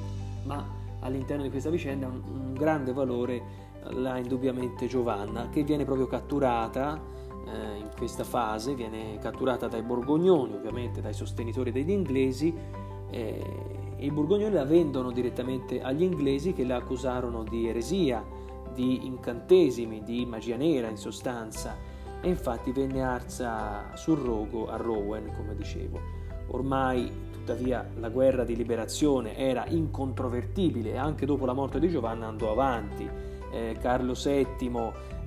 ma 0.45 0.65
all'interno 1.00 1.43
di 1.43 1.50
questa 1.50 1.71
vicenda 1.71 2.07
un, 2.07 2.23
un 2.26 2.55
grande 2.55 2.93
valore 2.93 3.65
l'ha 3.91 4.17
indubbiamente 4.17 4.87
Giovanna, 4.87 5.49
che 5.50 5.62
viene 5.62 5.85
proprio 5.85 6.07
catturata 6.07 7.00
eh, 7.47 7.79
in 7.79 7.91
questa 7.97 8.25
fase, 8.25 8.75
viene 8.75 9.19
catturata 9.21 9.69
dai 9.69 9.83
borgognoni, 9.83 10.55
ovviamente 10.55 11.00
dai 11.00 11.12
sostenitori 11.12 11.71
degli 11.71 11.91
inglesi, 11.91 12.53
eh, 13.11 13.75
i 13.99 14.11
borgognoni 14.11 14.53
la 14.53 14.65
vendono 14.65 15.11
direttamente 15.11 15.81
agli 15.81 16.03
inglesi 16.03 16.53
che 16.53 16.65
la 16.65 16.76
accusarono 16.76 17.45
di 17.45 17.69
eresia, 17.69 18.25
di 18.75 19.07
incantesimi, 19.07 20.03
di 20.03 20.26
magia 20.26 20.57
nera 20.57 20.88
in 20.88 20.99
sostanza, 20.99 21.76
e 22.21 22.29
infatti 22.29 22.73
venne 22.73 23.03
arsa 23.03 23.95
sul 23.95 24.19
rogo 24.19 24.69
a 24.69 24.76
Rowen, 24.76 25.33
come 25.35 25.55
dicevo. 25.55 25.99
Ormai, 26.49 27.11
tuttavia, 27.33 27.88
la 27.99 28.09
guerra 28.11 28.45
di 28.45 28.55
liberazione 28.55 29.37
era 29.37 29.67
incontrovertibile 29.67 30.93
e 30.93 30.97
anche 30.97 31.25
dopo 31.25 31.47
la 31.47 31.55
morte 31.55 31.79
di 31.81 31.88
Giovanna 31.88 32.26
andò 32.26 32.50
avanti. 32.50 33.09
Eh, 33.50 33.76
Carlo 33.81 34.12
VII 34.12 34.47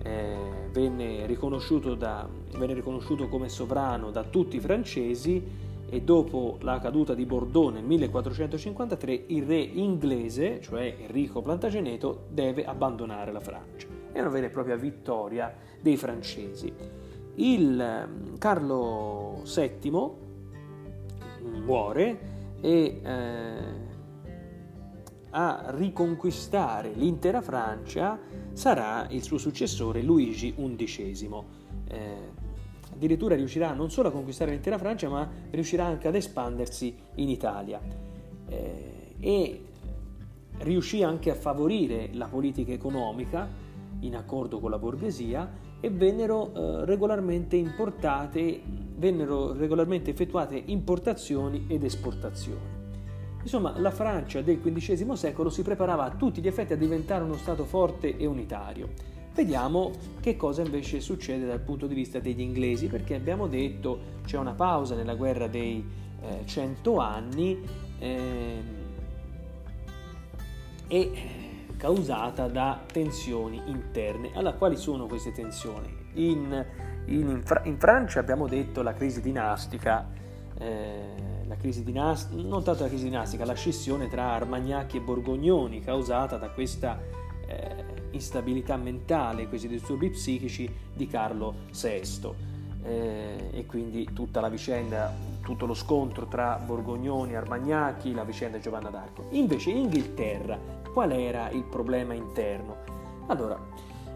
eh, 0.03 0.35
venne, 0.71 1.25
riconosciuto 1.25 1.95
da, 1.95 2.27
venne 2.57 2.73
riconosciuto 2.73 3.27
come 3.27 3.49
sovrano 3.49 4.11
da 4.11 4.23
tutti 4.23 4.57
i 4.57 4.59
francesi 4.59 5.67
e 5.89 6.01
dopo 6.01 6.57
la 6.61 6.79
caduta 6.79 7.13
di 7.13 7.25
Bordeaux 7.25 7.71
nel 7.73 7.83
1453 7.83 9.23
il 9.27 9.43
re 9.43 9.59
inglese, 9.59 10.61
cioè 10.61 10.95
Enrico 10.99 11.41
Plantageneto, 11.41 12.25
deve 12.29 12.65
abbandonare 12.65 13.31
la 13.31 13.39
Francia. 13.39 13.87
È 14.11 14.19
una 14.19 14.29
vera 14.29 14.47
e 14.47 14.49
propria 14.49 14.75
vittoria 14.75 15.53
dei 15.81 15.97
francesi. 15.97 16.73
il 17.35 17.79
ehm, 17.79 18.37
Carlo 18.37 19.41
VII 19.43 20.27
muore 21.63 22.19
e 22.61 23.01
eh, 23.03 23.87
a 25.31 25.65
riconquistare 25.67 26.91
l'intera 26.93 27.41
Francia 27.41 28.19
sarà 28.53 29.07
il 29.09 29.23
suo 29.23 29.37
successore 29.37 30.01
Luigi 30.01 30.53
XI. 30.53 31.29
Eh, 31.87 32.38
addirittura 32.99 33.35
riuscirà 33.35 33.71
non 33.71 33.89
solo 33.89 34.09
a 34.09 34.11
conquistare 34.11 34.51
l'intera 34.51 34.77
Francia, 34.77 35.07
ma 35.07 35.27
riuscirà 35.51 35.85
anche 35.85 36.09
ad 36.09 36.15
espandersi 36.15 36.93
in 37.15 37.29
Italia. 37.29 37.79
Eh, 38.47 39.15
e 39.21 39.63
riuscì 40.59 41.01
anche 41.01 41.31
a 41.31 41.35
favorire 41.35 42.09
la 42.13 42.27
politica 42.27 42.73
economica 42.73 43.47
in 44.01 44.15
accordo 44.15 44.59
con 44.59 44.69
la 44.69 44.77
borghesia 44.77 45.49
e 45.79 45.89
vennero 45.89 46.53
eh, 46.53 46.85
regolarmente 46.85 47.55
importate, 47.55 48.61
vennero 48.97 49.53
regolarmente 49.53 50.11
effettuate 50.11 50.61
importazioni 50.65 51.67
ed 51.69 51.85
esportazioni. 51.85 52.77
Insomma, 53.41 53.79
la 53.79 53.91
Francia 53.91 54.41
del 54.41 54.59
XV 54.59 55.13
secolo 55.13 55.49
si 55.49 55.61
preparava 55.61 56.03
a 56.03 56.11
tutti 56.11 56.41
gli 56.41 56.47
effetti 56.47 56.73
a 56.73 56.77
diventare 56.77 57.23
uno 57.23 57.37
Stato 57.37 57.63
forte 57.63 58.17
e 58.17 58.25
unitario. 58.25 58.89
Vediamo 59.39 59.93
che 60.19 60.35
cosa 60.35 60.63
invece 60.63 60.99
succede 60.99 61.45
dal 61.45 61.61
punto 61.61 61.87
di 61.87 61.95
vista 61.95 62.19
degli 62.19 62.41
inglesi, 62.41 62.87
perché 62.87 63.15
abbiamo 63.15 63.47
detto 63.47 64.17
c'è 64.25 64.37
una 64.37 64.51
pausa 64.51 64.95
nella 64.95 65.15
guerra 65.15 65.47
dei 65.47 65.81
eh, 66.21 66.41
cento 66.43 66.97
anni 66.97 67.57
eh, 67.99 68.61
e 70.89 71.11
causata 71.77 72.49
da 72.49 72.83
tensioni 72.91 73.61
interne. 73.67 74.31
Allora, 74.33 74.55
quali 74.55 74.75
sono 74.75 75.05
queste 75.05 75.31
tensioni? 75.31 75.87
In, 76.15 76.65
in, 77.05 77.41
in 77.63 77.77
Francia 77.79 78.19
abbiamo 78.19 78.45
detto 78.45 78.81
la 78.81 78.91
crisi 78.91 79.21
dinastica. 79.21 80.05
Eh, 80.57 81.27
la 81.47 81.55
crisi 81.55 81.85
dinastica, 81.85 82.41
non 82.41 82.61
tanto 82.61 82.83
la 82.83 82.89
crisi 82.89 83.05
dinastica, 83.05 83.45
la 83.45 83.53
scissione 83.53 84.09
tra 84.09 84.33
Armagnacchi 84.33 84.97
e 84.97 84.99
Borgognoni 84.99 85.79
causata 85.79 86.35
da 86.35 86.49
questa 86.49 86.99
instabilità 88.11 88.75
mentale, 88.77 89.47
questi 89.47 89.67
disturbi 89.67 90.09
psichici 90.09 90.69
di 90.93 91.07
Carlo 91.07 91.55
VI. 91.71 92.47
Eh, 92.81 93.49
e 93.51 93.65
quindi 93.65 94.09
tutta 94.13 94.39
la 94.39 94.49
vicenda, 94.49 95.13
tutto 95.41 95.65
lo 95.65 95.73
scontro 95.73 96.27
tra 96.27 96.61
Borgognoni 96.63 97.33
e 97.33 97.35
Armagnacchi, 97.35 98.13
la 98.13 98.23
vicenda 98.23 98.59
Giovanna 98.59 98.89
d'Arco. 98.89 99.25
Invece 99.31 99.71
in 99.71 99.77
Inghilterra, 99.77 100.57
qual 100.93 101.11
era 101.11 101.49
il 101.49 101.63
problema 101.63 102.13
interno? 102.13 102.77
Allora, 103.27 103.59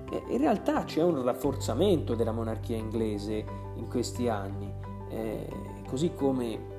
eh, 0.10 0.24
in 0.28 0.38
realtà 0.38 0.84
c'è 0.84 1.04
un 1.04 1.22
rafforzamento 1.24 2.16
della 2.16 2.32
monarchia 2.32 2.78
inglese 2.78 3.46
in 3.76 3.88
questi 3.88 4.28
anni, 4.28 4.72
eh, 5.10 5.48
così 5.88 6.14
come 6.14 6.72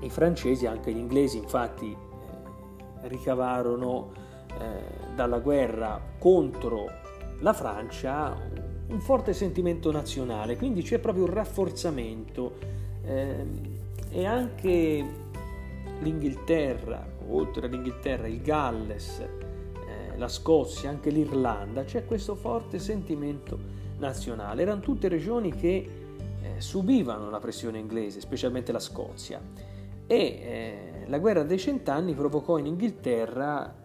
i 0.00 0.10
francesi, 0.10 0.66
anche 0.66 0.92
gli 0.92 0.98
inglesi 0.98 1.38
infatti 1.38 1.90
eh, 1.90 3.08
ricavarono 3.08 4.22
dalla 5.14 5.38
guerra 5.38 6.00
contro 6.18 6.90
la 7.40 7.52
Francia 7.52 8.36
un 8.86 9.00
forte 9.00 9.32
sentimento 9.32 9.90
nazionale, 9.90 10.56
quindi 10.56 10.82
c'è 10.82 10.98
proprio 10.98 11.24
un 11.24 11.32
rafforzamento. 11.32 12.82
Eh, 13.02 13.72
e 14.10 14.24
anche 14.26 15.04
l'Inghilterra, 16.00 17.04
oltre 17.28 17.66
all'Inghilterra, 17.66 18.28
il 18.28 18.40
Galles, 18.42 19.18
eh, 19.18 20.16
la 20.16 20.28
Scozia, 20.28 20.90
anche 20.90 21.10
l'Irlanda, 21.10 21.82
c'è 21.84 22.04
questo 22.04 22.36
forte 22.36 22.78
sentimento 22.78 23.58
nazionale. 23.98 24.62
Erano 24.62 24.80
tutte 24.80 25.08
regioni 25.08 25.52
che 25.52 25.88
eh, 26.40 26.60
subivano 26.60 27.28
la 27.30 27.40
pressione 27.40 27.78
inglese, 27.78 28.20
specialmente 28.20 28.70
la 28.70 28.78
Scozia. 28.78 29.40
E 30.06 30.16
eh, 30.16 31.04
la 31.06 31.18
guerra 31.18 31.42
dei 31.42 31.58
cent'anni 31.58 32.14
provocò 32.14 32.58
in 32.58 32.66
Inghilterra 32.66 33.82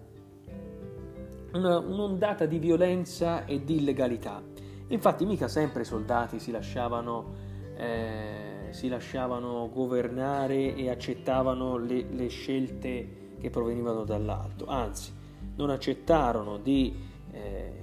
un'ondata 1.54 2.46
di 2.46 2.60
violenza 2.60 3.46
e 3.46 3.64
di 3.64 3.78
illegalità. 3.78 4.42
Infatti 4.88 5.26
mica 5.26 5.48
sempre 5.48 5.82
i 5.84 5.86
soldati 5.86 6.40
si 6.40 6.52
lasciavano, 6.52 7.34
eh, 7.76 8.68
si 8.72 8.88
lasciavano 8.88 9.70
governare 9.72 10.76
e 10.76 10.90
accettavano 10.90 11.78
le, 11.78 12.06
le, 12.10 12.28
scelte 12.28 13.36
che 13.40 13.50
provenivano 13.50 14.04
dall'alto, 14.04 14.66
anzi 14.66 15.14
non 15.56 15.70
accettarono 15.70 16.58
di, 16.58 16.94
eh, 17.32 17.74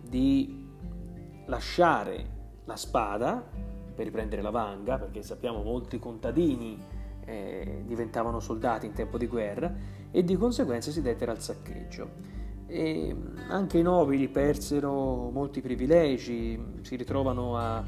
di 0.00 0.66
lasciare 1.46 2.32
la 2.64 2.76
spada 2.76 3.42
per 3.94 4.04
riprendere 4.06 4.42
la 4.42 4.50
vanga, 4.50 4.98
perché 4.98 5.22
sappiamo 5.22 5.62
molti 5.62 5.98
contadini 5.98 6.80
eh, 7.26 7.82
diventavano 7.84 8.40
soldati 8.40 8.86
in 8.86 8.92
tempo 8.92 9.18
di 9.18 9.26
guerra 9.26 9.72
e 10.10 10.24
di 10.24 10.36
conseguenza 10.36 10.90
si 10.90 11.02
dettero 11.02 11.30
al 11.30 11.40
saccheggio. 11.40 12.42
E 12.74 13.14
anche 13.50 13.78
i 13.78 13.82
nobili 13.82 14.28
persero 14.28 15.30
molti 15.30 15.60
privilegi, 15.60 16.60
si 16.80 16.96
ritrovano 16.96 17.56
a, 17.56 17.80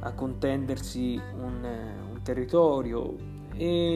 a 0.00 0.12
contendersi 0.14 1.16
un, 1.34 1.64
un 2.10 2.20
territorio 2.24 3.14
e 3.54 3.94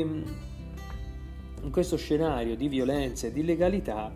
in 1.63 1.71
questo 1.73 1.97
scenario 1.97 2.55
di 2.55 2.69
violenza 2.69 3.27
e 3.27 3.33
di 3.33 3.41
illegalità 3.41 4.13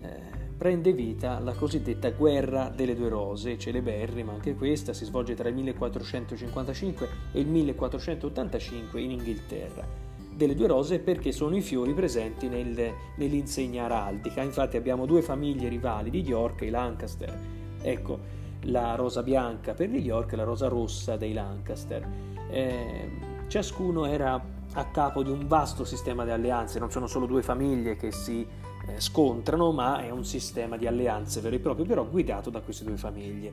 eh, 0.00 0.08
prende 0.56 0.92
vita 0.92 1.40
la 1.40 1.52
cosiddetta 1.52 2.10
guerra 2.10 2.68
delle 2.68 2.94
due 2.94 3.08
rose, 3.08 3.58
celeberrima 3.58 4.30
anche 4.30 4.54
questa, 4.54 4.92
si 4.92 5.04
svolge 5.04 5.34
tra 5.34 5.48
il 5.48 5.56
1455 5.56 7.08
e 7.32 7.40
il 7.40 7.48
1485 7.48 9.00
in 9.00 9.10
Inghilterra 9.10 10.11
delle 10.34 10.54
due 10.54 10.66
rose 10.66 10.98
perché 10.98 11.32
sono 11.32 11.56
i 11.56 11.60
fiori 11.60 11.94
presenti 11.94 12.48
nel, 12.48 12.92
nell'insegna 13.16 13.84
araldica. 13.84 14.42
Infatti 14.42 14.76
abbiamo 14.76 15.06
due 15.06 15.22
famiglie 15.22 15.68
rivali 15.68 16.10
di 16.10 16.22
York, 16.22 16.62
i 16.62 16.70
Lancaster. 16.70 17.38
Ecco, 17.80 18.18
la 18.66 18.94
rosa 18.94 19.22
bianca 19.22 19.74
per 19.74 19.88
gli 19.88 19.98
York 19.98 20.32
e 20.32 20.36
la 20.36 20.44
rosa 20.44 20.68
rossa 20.68 21.16
dei 21.16 21.32
Lancaster. 21.32 22.06
Eh, 22.50 23.10
ciascuno 23.48 24.06
era 24.06 24.40
a 24.74 24.84
capo 24.86 25.22
di 25.22 25.30
un 25.30 25.46
vasto 25.46 25.84
sistema 25.84 26.24
di 26.24 26.30
alleanze, 26.30 26.78
non 26.78 26.90
sono 26.90 27.06
solo 27.06 27.26
due 27.26 27.42
famiglie 27.42 27.96
che 27.96 28.12
si 28.12 28.46
eh, 28.86 29.00
scontrano, 29.00 29.70
ma 29.72 30.02
è 30.02 30.10
un 30.10 30.24
sistema 30.24 30.76
di 30.76 30.86
alleanze 30.86 31.40
vero 31.40 31.54
e 31.56 31.58
proprio, 31.58 31.84
però 31.84 32.04
guidato 32.04 32.50
da 32.50 32.60
queste 32.60 32.84
due 32.84 32.96
famiglie. 32.96 33.52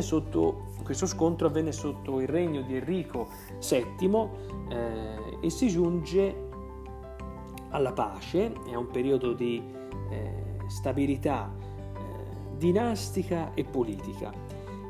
Sotto, 0.00 0.72
questo 0.82 1.06
scontro 1.06 1.46
avvenne 1.46 1.72
sotto 1.72 2.20
il 2.20 2.28
regno 2.28 2.62
di 2.62 2.76
Enrico 2.76 3.28
VII 3.60 4.28
eh, 4.70 5.33
e 5.44 5.50
si 5.50 5.68
giunge 5.68 6.34
alla 7.68 7.92
pace, 7.92 8.50
è 8.66 8.74
un 8.74 8.86
periodo 8.86 9.34
di 9.34 9.62
eh, 10.10 10.32
stabilità 10.68 11.52
eh, 11.54 12.56
dinastica 12.56 13.52
e 13.52 13.64
politica. 13.64 14.32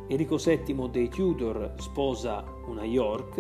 Enrico 0.07 0.37
VII 0.37 0.91
dei 0.91 1.09
Tudor 1.09 1.75
sposa 1.79 2.45
una 2.67 2.85
York 2.85 3.39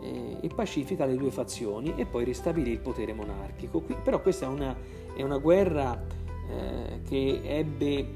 eh, 0.00 0.36
e 0.40 0.48
pacifica 0.54 1.06
le 1.06 1.16
due 1.16 1.32
fazioni 1.32 1.94
e 1.96 2.06
poi 2.06 2.22
ristabilì 2.24 2.70
il 2.70 2.78
potere 2.78 3.14
monarchico. 3.14 3.80
Qui, 3.80 3.96
però 4.00 4.20
questa 4.20 4.46
è 4.46 4.48
una, 4.48 4.76
è 5.16 5.22
una 5.22 5.38
guerra 5.38 6.00
eh, 6.48 7.00
che, 7.08 7.40
ebbe, 7.42 8.08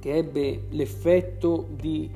che 0.00 0.16
ebbe 0.16 0.62
l'effetto 0.70 1.64
di 1.70 2.10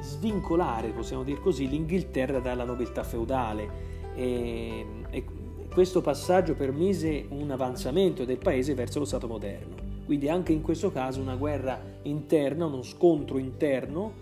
svincolare, 0.00 0.88
possiamo 0.88 1.22
dire 1.22 1.40
così, 1.40 1.66
l'Inghilterra 1.66 2.40
dalla 2.40 2.64
nobiltà 2.64 3.04
feudale 3.04 3.91
e, 4.14 4.86
e 5.10 5.24
questo 5.72 6.00
passaggio 6.00 6.54
permise 6.54 7.26
un 7.30 7.50
avanzamento 7.50 8.24
del 8.24 8.38
paese 8.38 8.74
verso 8.74 8.98
lo 8.98 9.04
Stato 9.04 9.26
moderno. 9.26 9.74
Quindi 10.04 10.28
anche 10.28 10.52
in 10.52 10.62
questo 10.62 10.90
caso 10.90 11.20
una 11.20 11.36
guerra 11.36 11.80
interna, 12.02 12.66
uno 12.66 12.82
scontro 12.82 13.38
interno 13.38 14.12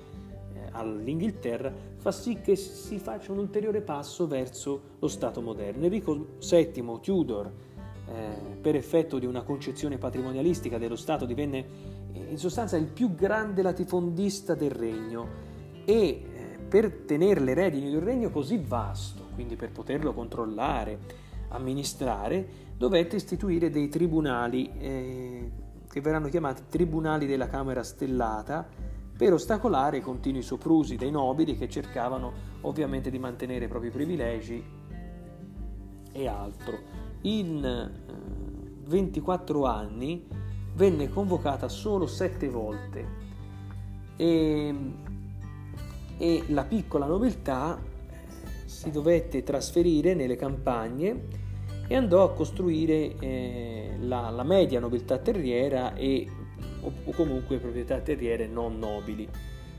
eh, 0.55 0.69
all'Inghilterra 0.73 1.73
fa 1.97 2.13
sì 2.13 2.41
che 2.41 2.57
si 2.57 2.99
faccia 2.99 3.33
un 3.33 3.39
ulteriore 3.39 3.81
passo 3.81 4.27
verso 4.27 4.81
lo 4.99 5.09
Stato 5.09 5.41
moderno. 5.41 5.85
Enrico 5.85 6.27
VII 6.39 6.99
Tudor, 7.03 7.47
eh, 7.47 8.57
per 8.61 8.75
effetto 8.75 9.19
di 9.19 9.27
una 9.27 9.43
concezione 9.43 9.99
patrimonialistica 9.99 10.79
dello 10.79 10.97
Stato, 10.97 11.27
divenne 11.27 11.67
eh, 12.13 12.27
in 12.31 12.39
sostanza 12.39 12.77
il 12.77 12.87
più 12.87 13.15
grande 13.15 13.63
latifondista 13.63 14.55
del 14.55 14.71
regno 14.71 15.49
e 15.85 15.95
eh, 15.95 16.23
per 16.69 17.03
tenere 17.05 17.41
le 17.41 17.55
redini 17.55 17.89
di 17.89 17.97
un 17.97 18.05
regno 18.05 18.31
così 18.31 18.63
vasto, 18.65 19.20
quindi 19.41 19.57
per 19.57 19.73
poterlo 19.73 20.13
controllare, 20.13 20.99
amministrare, 21.49 22.47
dovette 22.77 23.17
istituire 23.17 23.71
dei 23.71 23.89
tribunali 23.89 24.71
eh, 24.79 25.51
che 25.89 26.01
verranno 26.03 26.29
chiamati 26.29 26.65
tribunali 26.69 27.27
della 27.27 27.49
Camera 27.49 27.83
Stellata 27.83 28.69
per 29.17 29.33
ostacolare 29.33 29.97
i 29.97 30.03
continui 30.03 30.43
soprusi 30.43 30.97
dei 30.97 31.11
nobili 31.11 31.57
che 31.57 31.71
cercavano 31.71 32.33
ovviamente 32.63 33.09
di 33.11 33.19
mantenere 33.19 33.65
i 33.65 33.69
propri 33.69 33.89
privilegi 33.91 34.63
e 36.13 36.29
altro. 36.29 36.79
In 37.23 37.65
eh, 37.65 38.89
24 38.89 39.65
anni 39.65 40.27
venne 40.75 41.09
convocata 41.09 41.67
solo 41.69 42.07
sette 42.07 42.51
volte 42.51 43.29
e 44.17 45.09
e 46.21 46.45
la 46.49 46.65
piccola 46.65 47.07
nobiltà 47.07 47.81
si 48.71 48.93
dovette 48.93 49.43
trasferire 49.43 50.15
nelle 50.15 50.37
campagne 50.37 51.49
e 51.89 51.97
andò 51.97 52.23
a 52.23 52.33
costruire 52.33 53.19
eh, 53.19 53.97
la, 53.99 54.31
la, 54.31 54.45
media 54.45 54.79
nobiltà 54.79 55.19
terriera 55.19 55.95
e, 55.95 56.29
o, 56.83 56.93
o, 57.05 57.11
comunque 57.11 57.59
proprietà 57.59 57.99
terriere 57.99 58.47
non 58.47 58.79
nobili. 58.79 59.29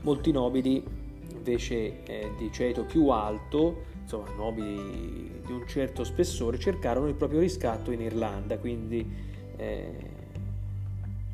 Molti 0.02 0.30
nobili 0.30 0.84
invece 1.32 2.02
eh, 2.04 2.32
di 2.36 2.52
ceto 2.52 2.84
più 2.84 3.08
alto, 3.08 3.84
insomma 4.02 4.28
nobili 4.36 5.40
di 5.46 5.52
un 5.52 5.66
certo 5.66 6.04
spessore, 6.04 6.58
cercarono 6.58 7.08
il 7.08 7.14
proprio 7.14 7.40
riscatto 7.40 7.92
in 7.92 8.02
Irlanda, 8.02 8.58
quindi 8.58 9.10
eh, 9.56 10.10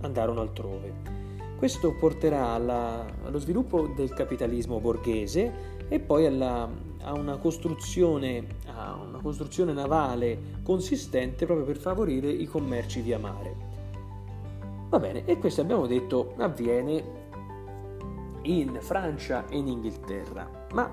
andarono 0.02 0.42
altrove. 0.42 1.26
Questo 1.56 1.92
porterà 1.94 2.50
alla, 2.50 3.04
allo 3.24 3.40
sviluppo 3.40 3.88
del 3.88 4.14
capitalismo 4.14 4.78
borghese 4.78 5.76
e 5.88 5.98
poi 5.98 6.24
alla, 6.26 6.70
a, 7.02 7.12
una 7.12 7.36
costruzione, 7.36 8.46
a 8.66 8.94
una 8.94 9.18
costruzione 9.18 9.72
navale 9.72 10.60
consistente 10.62 11.46
proprio 11.46 11.66
per 11.66 11.76
favorire 11.76 12.30
i 12.30 12.46
commerci 12.46 13.00
via 13.00 13.18
mare. 13.18 13.66
Va 14.88 14.98
bene, 14.98 15.24
e 15.24 15.38
questo 15.38 15.60
abbiamo 15.60 15.86
detto 15.86 16.34
avviene 16.38 17.16
in 18.42 18.78
Francia 18.80 19.46
e 19.48 19.58
in 19.58 19.68
Inghilterra, 19.68 20.66
ma 20.72 20.90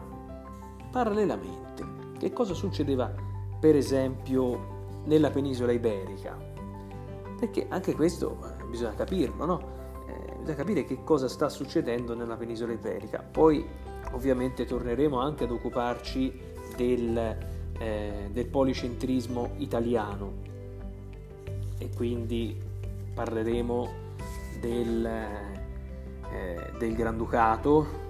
parallelamente 0.92 1.86
che 2.18 2.34
cosa 2.34 2.54
succedeva 2.54 3.14
per 3.60 3.76
esempio 3.76 5.02
nella 5.06 5.30
penisola 5.30 5.72
iberica? 5.72 6.38
Perché 7.40 7.68
anche 7.70 7.94
questo 7.94 8.38
eh, 8.44 8.66
bisogna 8.66 8.94
capirlo, 8.94 9.46
no? 9.46 9.76
bisogna 10.46 10.56
capire 10.56 10.84
che 10.84 11.04
cosa 11.04 11.28
sta 11.28 11.50
succedendo 11.50 12.14
nella 12.14 12.36
penisola 12.36 12.72
iberica. 12.72 13.20
Poi 13.20 13.68
ovviamente 14.12 14.66
torneremo 14.66 15.20
anche 15.20 15.44
ad 15.44 15.52
occuparci 15.52 16.40
del, 16.76 17.38
eh, 17.78 18.30
del 18.32 18.48
policentrismo 18.48 19.52
italiano. 19.58 20.44
E 21.78 21.90
quindi 21.96 22.56
parleremo 23.14 23.90
del, 24.60 25.06
eh, 25.06 26.72
del 26.78 26.96
Granducato, 26.96 28.04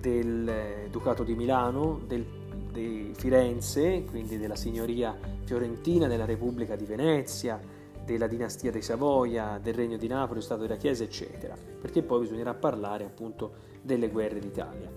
del 0.00 0.88
Ducato 0.90 1.22
di 1.22 1.34
Milano, 1.34 2.00
del, 2.06 2.24
di 2.72 3.12
Firenze, 3.14 4.04
quindi 4.04 4.38
della 4.38 4.56
signoria 4.56 5.16
fiorentina, 5.44 6.06
della 6.06 6.24
Repubblica 6.24 6.76
di 6.76 6.84
Venezia, 6.84 7.60
della 8.04 8.26
dinastia 8.26 8.70
dei 8.70 8.82
Savoia, 8.82 9.58
del 9.62 9.74
regno 9.74 9.96
di 9.96 10.08
Napoli, 10.08 10.40
Stato 10.40 10.62
della 10.62 10.76
Chiesa, 10.76 11.04
eccetera, 11.04 11.54
perché 11.80 12.02
poi 12.02 12.20
bisognerà 12.20 12.54
parlare 12.54 13.04
appunto 13.04 13.70
delle 13.82 14.08
guerre 14.08 14.38
d'Italia. 14.38 14.90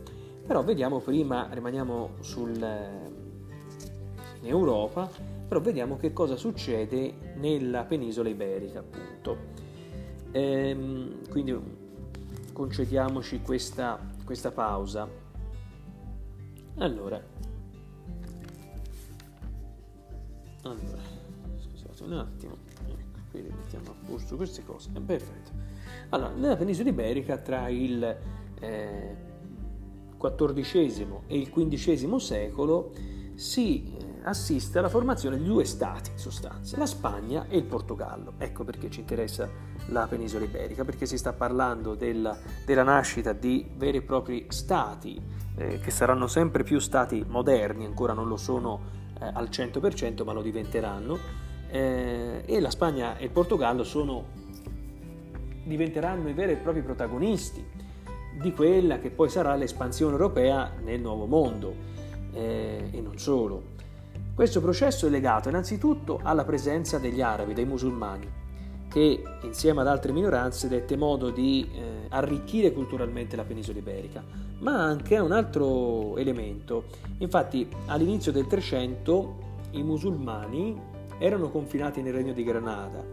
Però 0.45 0.63
vediamo 0.63 0.99
prima, 0.99 1.47
rimaniamo 1.51 2.11
sul, 2.19 2.55
in 4.41 4.47
Europa, 4.47 5.09
però 5.47 5.59
vediamo 5.59 5.97
che 5.97 6.13
cosa 6.13 6.35
succede 6.35 7.33
nella 7.35 7.83
penisola 7.83 8.29
iberica 8.29 8.79
appunto. 8.79 9.37
Ehm, 10.31 11.27
quindi 11.29 11.57
concediamoci 12.53 13.41
questa, 13.41 13.99
questa 14.23 14.51
pausa. 14.51 15.09
Allora, 16.77 17.21
allora, 20.63 21.01
scusate 21.57 22.03
un 22.03 22.13
attimo 22.13 22.75
quindi 23.35 23.53
mettiamo 23.53 23.91
a 23.91 24.05
posto 24.05 24.35
queste 24.37 24.63
cose, 24.63 24.89
perfetto. 25.05 25.51
Allora, 26.09 26.31
nella 26.31 26.55
penisola 26.55 26.87
iberica 26.89 27.37
tra 27.37 27.67
il 27.67 28.01
eh, 28.01 28.17
XIV 30.17 31.21
e 31.27 31.37
il 31.37 31.49
XV 31.49 32.15
secolo 32.17 32.91
si 33.35 33.83
eh, 33.83 34.21
assiste 34.23 34.79
alla 34.79 34.89
formazione 34.89 35.37
di 35.37 35.43
due 35.43 35.65
stati 35.65 36.11
in 36.11 36.17
sostanza, 36.17 36.77
la 36.77 36.85
Spagna 36.85 37.47
e 37.47 37.57
il 37.57 37.65
Portogallo. 37.65 38.33
Ecco 38.37 38.63
perché 38.63 38.89
ci 38.89 39.01
interessa 39.01 39.49
la 39.87 40.07
penisola 40.07 40.45
iberica, 40.45 40.83
perché 40.83 41.05
si 41.05 41.17
sta 41.17 41.33
parlando 41.33 41.95
della, 41.95 42.37
della 42.65 42.83
nascita 42.83 43.33
di 43.33 43.69
veri 43.75 43.97
e 43.97 44.01
propri 44.01 44.45
stati 44.49 45.21
eh, 45.57 45.79
che 45.79 45.91
saranno 45.91 46.27
sempre 46.27 46.63
più 46.63 46.79
stati 46.79 47.23
moderni, 47.27 47.85
ancora 47.85 48.13
non 48.13 48.27
lo 48.27 48.37
sono 48.37 49.03
eh, 49.19 49.25
al 49.25 49.49
100%, 49.49 50.23
ma 50.23 50.31
lo 50.31 50.41
diventeranno 50.41 51.17
eh, 51.69 52.43
e 52.45 52.59
la 52.59 52.69
Spagna 52.69 53.17
e 53.17 53.25
il 53.25 53.31
Portogallo 53.31 53.83
sono, 53.83 54.25
diventeranno 55.65 56.29
i 56.29 56.33
veri 56.33 56.53
e 56.53 56.55
propri 56.55 56.81
protagonisti 56.81 57.74
di 58.39 58.53
quella 58.53 58.99
che 58.99 59.09
poi 59.09 59.29
sarà 59.29 59.55
l'espansione 59.55 60.13
europea 60.13 60.71
nel 60.83 60.99
nuovo 60.99 61.25
mondo 61.25 61.73
eh, 62.33 62.89
e 62.91 63.01
non 63.01 63.17
solo. 63.17 63.73
Questo 64.33 64.59
processo 64.59 65.07
è 65.07 65.09
legato 65.09 65.47
innanzitutto 65.49 66.19
alla 66.21 66.43
presenza 66.43 66.97
degli 66.97 67.21
arabi, 67.21 67.53
dei 67.53 67.65
musulmani, 67.65 68.29
che 68.89 69.23
insieme 69.43 69.81
ad 69.81 69.87
altre 69.87 70.11
minoranze 70.11 70.67
dette 70.67 70.97
modo 70.97 71.29
di 71.29 71.69
eh, 71.73 72.07
arricchire 72.09 72.73
culturalmente 72.73 73.35
la 73.35 73.43
penisola 73.43 73.79
iberica, 73.79 74.23
ma 74.59 74.83
anche 74.83 75.15
a 75.15 75.23
un 75.23 75.31
altro 75.31 76.17
elemento. 76.17 76.85
Infatti 77.19 77.67
all'inizio 77.85 78.31
del 78.31 78.47
300 78.47 79.43
i 79.71 79.83
musulmani 79.83 80.77
erano 81.17 81.49
confinati 81.49 82.01
nel 82.01 82.13
regno 82.13 82.33
di 82.33 82.43
Granada 82.43 83.03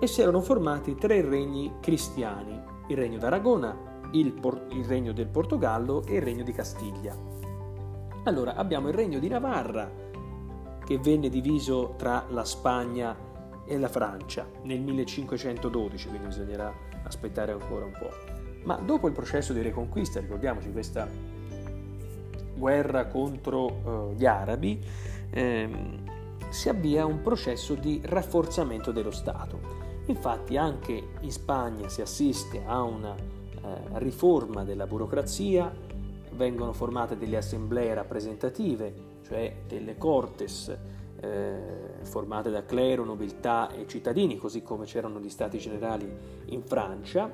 e 0.00 0.06
si 0.06 0.20
erano 0.20 0.40
formati 0.40 0.96
tre 0.96 1.20
regni 1.20 1.74
cristiani, 1.80 2.58
il 2.88 2.96
regno 2.96 3.18
d'Aragona, 3.18 3.89
il, 4.12 4.32
Por- 4.32 4.66
il 4.70 4.84
regno 4.84 5.12
del 5.12 5.26
Portogallo 5.26 6.04
e 6.04 6.16
il 6.16 6.22
regno 6.22 6.42
di 6.42 6.52
Castiglia. 6.52 7.16
Allora 8.24 8.54
abbiamo 8.54 8.88
il 8.88 8.94
regno 8.94 9.18
di 9.18 9.28
Navarra 9.28 9.90
che 10.84 10.98
venne 10.98 11.28
diviso 11.28 11.94
tra 11.96 12.26
la 12.28 12.44
Spagna 12.44 13.16
e 13.64 13.78
la 13.78 13.88
Francia 13.88 14.46
nel 14.62 14.80
1512, 14.80 16.08
quindi 16.08 16.26
bisognerà 16.26 16.72
aspettare 17.04 17.52
ancora 17.52 17.84
un 17.84 17.92
po'. 17.92 18.10
Ma 18.64 18.74
dopo 18.76 19.06
il 19.06 19.12
processo 19.12 19.52
di 19.52 19.62
riconquista, 19.62 20.20
ricordiamoci 20.20 20.70
questa 20.70 21.08
guerra 22.54 23.06
contro 23.06 23.64
uh, 23.64 24.14
gli 24.14 24.26
arabi, 24.26 24.84
ehm, 25.30 26.48
si 26.50 26.68
avvia 26.68 27.06
un 27.06 27.22
processo 27.22 27.74
di 27.74 28.00
rafforzamento 28.04 28.92
dello 28.92 29.12
Stato. 29.12 29.78
Infatti 30.06 30.56
anche 30.56 31.10
in 31.20 31.30
Spagna 31.30 31.88
si 31.88 32.02
assiste 32.02 32.62
a 32.66 32.82
una 32.82 33.14
eh, 33.14 33.39
riforma 33.94 34.64
della 34.64 34.86
burocrazia, 34.86 35.72
vengono 36.32 36.72
formate 36.72 37.16
delle 37.16 37.36
assemblee 37.36 37.94
rappresentative, 37.94 38.94
cioè 39.26 39.54
delle 39.66 39.96
cortes 39.98 40.76
eh, 41.20 41.58
formate 42.02 42.50
da 42.50 42.64
clero, 42.64 43.04
nobiltà 43.04 43.70
e 43.72 43.86
cittadini, 43.86 44.36
così 44.36 44.62
come 44.62 44.86
c'erano 44.86 45.20
gli 45.20 45.28
stati 45.28 45.58
generali 45.58 46.10
in 46.46 46.62
Francia 46.62 47.30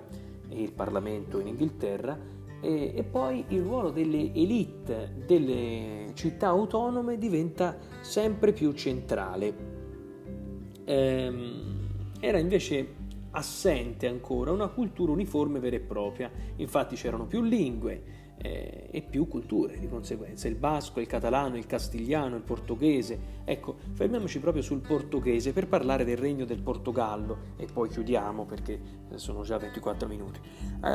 e 0.49 0.63
il 0.63 0.73
Parlamento 0.73 1.39
in 1.39 1.47
Inghilterra, 1.49 2.19
e, 2.61 2.93
e 2.97 3.03
poi 3.05 3.45
il 3.49 3.63
ruolo 3.63 3.91
delle 3.91 4.33
elite 4.33 5.13
delle 5.27 6.11
città 6.15 6.49
autonome 6.49 7.19
diventa 7.19 7.77
sempre 8.01 8.53
più 8.53 8.73
centrale. 8.73 9.55
Ehm, 10.85 11.75
era 12.19 12.39
invece 12.39 12.96
assente 13.37 14.07
ancora 14.07 14.51
una 14.51 14.69
cultura 14.69 15.13
uniforme 15.13 15.61
vera 15.61 15.77
e 15.77 15.81
propria, 15.81 16.31
infatti 16.57 16.97
c'erano 16.97 17.27
più 17.27 17.43
lingue, 17.43 18.03
eh, 18.47 18.87
e 18.91 19.03
più 19.03 19.27
culture 19.27 19.79
di 19.79 19.89
conseguenza, 19.89 20.47
il 20.49 20.55
basco, 20.55 21.01
il 21.01 21.07
catalano, 21.07 21.57
il 21.57 21.67
castigliano, 21.67 22.37
il 22.37 22.43
portoghese. 22.43 23.35
Ecco, 23.45 23.77
fermiamoci 23.93 24.39
proprio 24.39 24.63
sul 24.63 24.81
portoghese 24.81 25.53
per 25.53 25.67
parlare 25.67 26.05
del 26.05 26.17
regno 26.17 26.45
del 26.45 26.61
Portogallo 26.61 27.55
e 27.57 27.67
poi 27.71 27.89
chiudiamo 27.89 28.45
perché 28.45 28.79
sono 29.17 29.43
già 29.43 29.59
24 29.59 30.09
minuti. 30.09 30.41
Eh, 30.85 30.89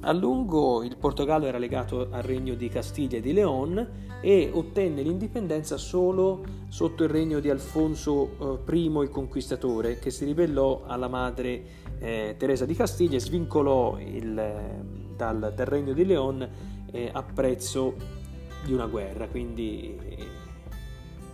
a 0.00 0.12
lungo 0.12 0.82
il 0.82 0.96
Portogallo 0.96 1.46
era 1.46 1.58
legato 1.58 2.08
al 2.10 2.22
regno 2.22 2.54
di 2.54 2.68
Castiglia 2.68 3.18
e 3.18 3.20
di 3.20 3.32
Leon 3.32 3.88
e 4.20 4.50
ottenne 4.52 5.02
l'indipendenza 5.02 5.76
solo 5.76 6.44
sotto 6.68 7.04
il 7.04 7.10
regno 7.10 7.40
di 7.40 7.50
Alfonso 7.50 8.60
eh, 8.66 8.76
I 8.76 8.84
il 8.84 9.08
Conquistatore 9.10 9.98
che 9.98 10.10
si 10.10 10.24
ribellò 10.24 10.82
alla 10.86 11.08
madre 11.08 11.62
eh, 11.98 12.34
Teresa 12.38 12.64
di 12.64 12.74
Castiglia 12.74 13.16
e 13.16 13.20
svincolò 13.20 13.98
il 13.98 15.02
dal, 15.16 15.52
dal 15.54 15.66
regno 15.66 15.92
di 15.92 16.04
Leon 16.04 16.48
eh, 16.94 17.10
a 17.12 17.22
prezzo 17.22 17.94
di 18.64 18.72
una 18.72 18.86
guerra, 18.86 19.26
quindi 19.26 19.98
eh, 20.08 20.26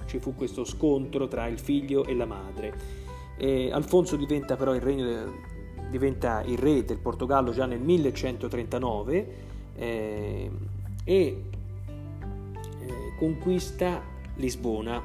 ci 0.07 0.19
fu 0.19 0.35
questo 0.35 0.65
scontro 0.65 1.29
tra 1.29 1.47
il 1.47 1.59
figlio 1.59 2.05
e 2.05 2.15
la 2.15 2.25
madre. 2.25 2.75
Eh, 3.37 3.71
Alfonso 3.71 4.17
diventa 4.17 4.57
però 4.57 4.75
il, 4.75 4.81
regno, 4.81 5.33
diventa 5.91 6.43
il 6.43 6.59
re 6.59 6.85
del 6.85 6.99
Portogallo 6.99 7.53
già 7.53 7.67
nel 7.67 7.81
1139 7.81 9.35
eh, 9.77 10.51
e 11.05 11.15
eh, 11.15 11.43
conquista 13.19 14.03
Lisbona 14.37 15.03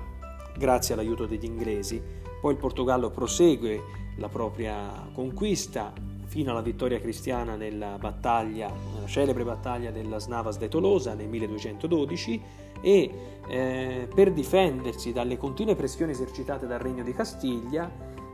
grazie 0.57 0.93
all'aiuto 0.93 1.25
degli 1.25 1.45
inglesi. 1.45 2.01
Poi 2.39 2.53
il 2.53 2.59
Portogallo 2.59 3.09
prosegue 3.09 4.03
la 4.17 4.29
propria 4.29 5.09
conquista 5.13 5.93
fino 6.35 6.51
alla 6.51 6.59
vittoria 6.59 6.99
cristiana 6.99 7.55
nella 7.55 7.97
battaglia, 7.97 8.69
nella 8.93 9.07
celebre 9.07 9.45
battaglia 9.45 9.89
della 9.89 10.19
Snavas 10.19 10.57
de 10.57 10.67
Tolosa 10.67 11.13
nel 11.13 11.29
1212 11.29 12.41
e 12.81 13.11
eh, 13.47 14.09
per 14.13 14.33
difendersi 14.33 15.13
dalle 15.13 15.37
continue 15.37 15.75
pressioni 15.75 16.11
esercitate 16.11 16.67
dal 16.67 16.79
Regno 16.79 17.03
di 17.03 17.13
Castiglia 17.13 17.89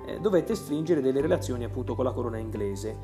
eh, 0.08 0.20
dovette 0.20 0.56
stringere 0.56 1.00
delle 1.00 1.22
relazioni 1.22 1.64
appunto 1.64 1.94
con 1.94 2.04
la 2.04 2.12
corona 2.12 2.40
inglese. 2.40 2.98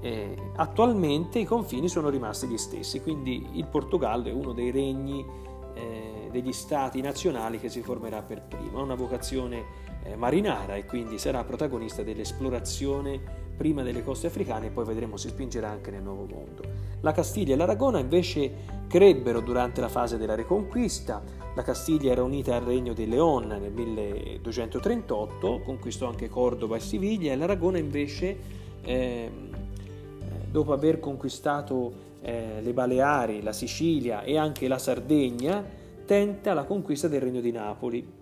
Eh, 0.00 0.34
attualmente 0.56 1.40
i 1.40 1.44
confini 1.44 1.86
sono 1.86 2.08
rimasti 2.08 2.46
gli 2.46 2.56
stessi, 2.56 3.02
quindi 3.02 3.50
il 3.52 3.66
Portogallo 3.66 4.28
è 4.28 4.32
uno 4.32 4.54
dei 4.54 4.70
regni 4.70 5.26
eh, 5.74 6.28
degli 6.30 6.52
stati 6.54 7.02
nazionali 7.02 7.60
che 7.60 7.68
si 7.68 7.82
formerà 7.82 8.22
per 8.22 8.44
primo, 8.44 8.78
ha 8.78 8.82
una 8.82 8.94
vocazione 8.94 9.62
eh, 10.04 10.16
marinara 10.16 10.76
e 10.76 10.86
quindi 10.86 11.18
sarà 11.18 11.44
protagonista 11.44 12.02
dell'esplorazione 12.02 13.47
prima 13.58 13.82
delle 13.82 14.04
coste 14.04 14.28
africane 14.28 14.66
e 14.66 14.70
poi 14.70 14.84
vedremo 14.86 15.16
si 15.16 15.28
spingerà 15.28 15.68
anche 15.68 15.90
nel 15.90 16.02
Nuovo 16.02 16.26
Mondo. 16.26 16.62
La 17.00 17.12
Castiglia 17.12 17.54
e 17.54 17.56
l'Aragona 17.56 17.98
invece 17.98 18.76
crebbero 18.86 19.40
durante 19.40 19.80
la 19.80 19.88
fase 19.88 20.16
della 20.16 20.36
Reconquista, 20.36 21.22
la 21.54 21.62
Castiglia 21.62 22.12
era 22.12 22.22
unita 22.22 22.54
al 22.54 22.62
regno 22.62 22.92
di 22.92 23.08
León 23.08 23.48
nel 23.48 23.72
1238, 23.72 25.62
conquistò 25.64 26.06
anche 26.06 26.28
Cordova 26.28 26.76
e 26.76 26.80
Siviglia 26.80 27.32
e 27.32 27.36
l'Aragona 27.36 27.78
invece 27.78 28.36
ehm, 28.82 29.48
dopo 30.50 30.72
aver 30.72 31.00
conquistato 31.00 32.06
eh, 32.22 32.60
le 32.62 32.72
Baleari, 32.72 33.42
la 33.42 33.52
Sicilia 33.52 34.22
e 34.22 34.38
anche 34.38 34.68
la 34.68 34.78
Sardegna, 34.78 35.64
tenta 36.06 36.54
la 36.54 36.62
conquista 36.62 37.08
del 37.08 37.20
regno 37.20 37.40
di 37.40 37.50
Napoli. 37.50 38.12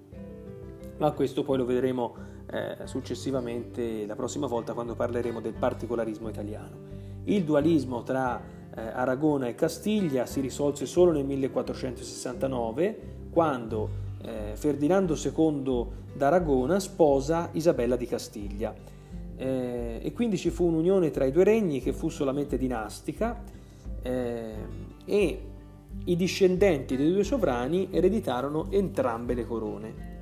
Ma 0.99 1.12
questo 1.12 1.42
poi 1.42 1.59
lo 1.59 1.66
vedremo 1.66 2.14
eh, 2.50 2.76
successivamente 2.85 4.06
la 4.06 4.14
prossima 4.14 4.46
volta 4.46 4.72
quando 4.72 4.94
parleremo 4.94 5.40
del 5.40 5.54
particolarismo 5.54 6.28
italiano. 6.28 6.94
Il 7.24 7.44
dualismo 7.44 8.02
tra 8.02 8.40
eh, 8.74 8.80
Aragona 8.80 9.48
e 9.48 9.54
Castiglia 9.54 10.26
si 10.26 10.40
risolse 10.40 10.87
solo 10.87 11.12
nel 11.12 11.24
1469 11.24 13.14
quando 13.30 14.04
eh, 14.22 14.52
Ferdinando 14.54 15.14
II 15.14 15.87
d'Aragona 16.14 16.78
sposa 16.78 17.50
Isabella 17.52 17.96
di 17.96 18.06
Castiglia 18.06 18.74
eh, 19.37 20.00
e 20.02 20.12
quindi 20.12 20.37
ci 20.38 20.50
fu 20.50 20.66
un'unione 20.66 21.11
tra 21.11 21.24
i 21.24 21.32
due 21.32 21.44
regni 21.44 21.80
che 21.80 21.92
fu 21.92 22.09
solamente 22.09 22.56
dinastica 22.56 23.42
eh, 24.02 24.54
e 25.04 25.40
i 26.04 26.16
discendenti 26.16 26.96
dei 26.96 27.12
due 27.12 27.24
sovrani 27.24 27.88
ereditarono 27.90 28.70
entrambe 28.70 29.35
le 29.35 29.46
corone, 29.46 30.15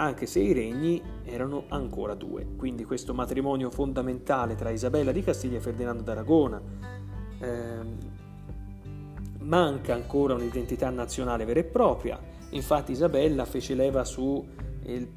anche 0.00 0.24
se 0.26 0.40
i 0.40 0.52
regni 0.52 1.00
erano 1.24 1.64
ancora 1.68 2.14
due. 2.14 2.46
Quindi 2.56 2.84
questo 2.84 3.12
matrimonio 3.12 3.70
fondamentale 3.70 4.54
tra 4.54 4.70
Isabella 4.70 5.12
di 5.12 5.22
Castiglia 5.22 5.58
e 5.58 5.60
Ferdinando 5.60 6.02
d'Aragona 6.02 6.60
eh, 7.38 8.18
manca 9.40 9.94
ancora 9.94 10.34
un'identità 10.34 10.88
nazionale 10.88 11.44
vera 11.44 11.60
e 11.60 11.64
propria. 11.64 12.18
Infatti 12.50 12.92
Isabella 12.92 13.44
fece 13.44 13.74
leva 13.74 14.04
su 14.04 14.44
il, 14.84 15.08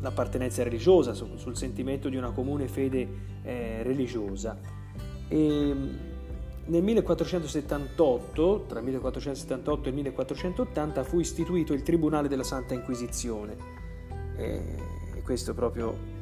l'appartenenza 0.00 0.64
religiosa, 0.64 1.14
sul 1.14 1.56
sentimento 1.56 2.08
di 2.08 2.16
una 2.16 2.32
comune 2.32 2.66
fede 2.66 3.08
eh, 3.42 3.82
religiosa. 3.84 4.58
E 5.28 5.74
nel 6.68 6.82
1478, 6.82 8.64
tra 8.66 8.80
1478 8.80 9.84
e 9.84 9.88
il 9.88 9.94
1480, 9.94 11.04
fu 11.04 11.20
istituito 11.20 11.72
il 11.72 11.82
Tribunale 11.82 12.26
della 12.26 12.42
Santa 12.42 12.74
Inquisizione 12.74 13.85
e 14.36 15.22
questo 15.22 15.54
proprio 15.54 16.14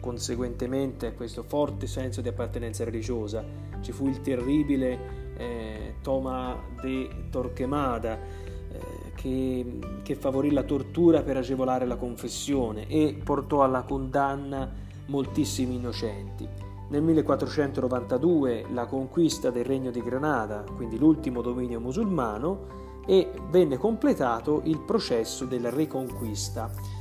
conseguentemente 0.00 1.06
a 1.06 1.12
questo 1.12 1.42
forte 1.42 1.86
senso 1.86 2.20
di 2.20 2.28
appartenenza 2.28 2.84
religiosa. 2.84 3.44
Ci 3.80 3.92
fu 3.92 4.08
il 4.08 4.20
terribile 4.20 5.32
eh, 5.36 5.94
Toma 6.02 6.60
de 6.80 7.28
Torquemada, 7.30 8.44
che, 9.14 9.78
che 10.02 10.14
favorì 10.14 10.50
la 10.50 10.62
tortura 10.62 11.22
per 11.22 11.38
agevolare 11.38 11.86
la 11.86 11.96
confessione 11.96 12.86
e 12.88 13.18
portò 13.22 13.62
alla 13.62 13.82
condanna 13.82 14.70
moltissimi 15.06 15.76
innocenti. 15.76 16.46
Nel 16.90 17.02
1492 17.02 18.66
la 18.72 18.84
conquista 18.84 19.50
del 19.50 19.64
Regno 19.64 19.90
di 19.90 20.02
Granada, 20.02 20.64
quindi 20.76 20.98
l'ultimo 20.98 21.40
dominio 21.40 21.80
musulmano, 21.80 22.82
e 23.06 23.30
venne 23.50 23.76
completato 23.76 24.62
il 24.64 24.80
processo 24.80 25.44
della 25.44 25.70
Reconquista 25.70 26.70
eh, 26.70 26.93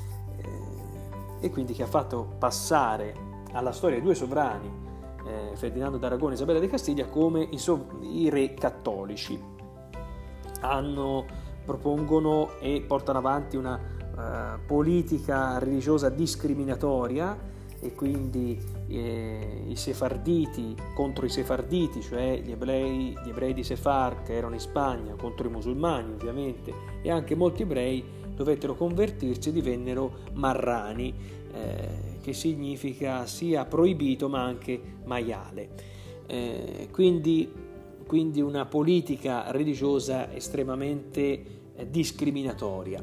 e 1.44 1.50
quindi 1.50 1.74
che 1.74 1.84
ha 1.84 1.88
fatto 1.88 2.36
passare 2.40 3.14
alla 3.52 3.74
storia 3.74 4.00
due 4.00 4.16
sovrani, 4.16 4.72
eh, 5.28 5.56
Ferdinando 5.56 5.98
d'Aragona 5.98 6.32
e 6.32 6.36
Isabella 6.36 6.60
di 6.60 6.70
Castiglia, 6.70 7.08
come 7.08 7.46
i, 7.52 7.58
so- 7.58 8.00
i 8.00 8.30
re 8.30 8.54
cattolici. 8.54 9.38
Hanno 10.62 11.26
propongono 11.66 12.52
e 12.62 12.82
portano 12.88 13.18
avanti 13.18 13.58
una 13.58 13.78
uh, 13.78 14.66
politica 14.66 15.58
religiosa 15.60 16.08
discriminatoria 16.08 17.38
e 17.82 17.94
quindi 17.94 18.58
eh, 18.88 19.64
i 19.68 19.76
sefarditi 19.76 20.76
contro 20.96 21.26
i 21.26 21.30
sefarditi, 21.30 22.02
cioè 22.02 22.40
gli 22.42 22.52
ebrei, 22.52 23.18
gli 23.22 23.30
ebrei 23.30 23.54
di 23.54 23.64
Sefar 23.64 24.24
che 24.24 24.34
erano 24.34 24.54
in 24.54 24.62
Spagna 24.62 25.16
contro 25.16 25.48
i 25.48 25.52
musulmani 25.52 26.14
ovviamente 26.14 26.74
e 27.02 27.12
anche 27.12 27.36
molti 27.36 27.64
ebrei 27.64 28.22
dovettero 28.36 28.76
convertirsi 28.76 29.50
e 29.50 29.52
divennero 29.52 30.20
marrani, 30.34 31.14
eh, 31.54 31.88
che 32.22 32.34
significa 32.34 33.26
sia 33.26 33.66
proibito 33.66 34.30
ma 34.30 34.44
anche 34.44 34.80
maiale. 35.04 35.70
Eh, 36.26 36.88
quindi 36.92 37.72
quindi 38.06 38.42
una 38.42 38.66
politica 38.66 39.50
religiosa 39.52 40.32
estremamente 40.34 41.72
eh, 41.76 41.90
discriminatoria. 41.90 43.02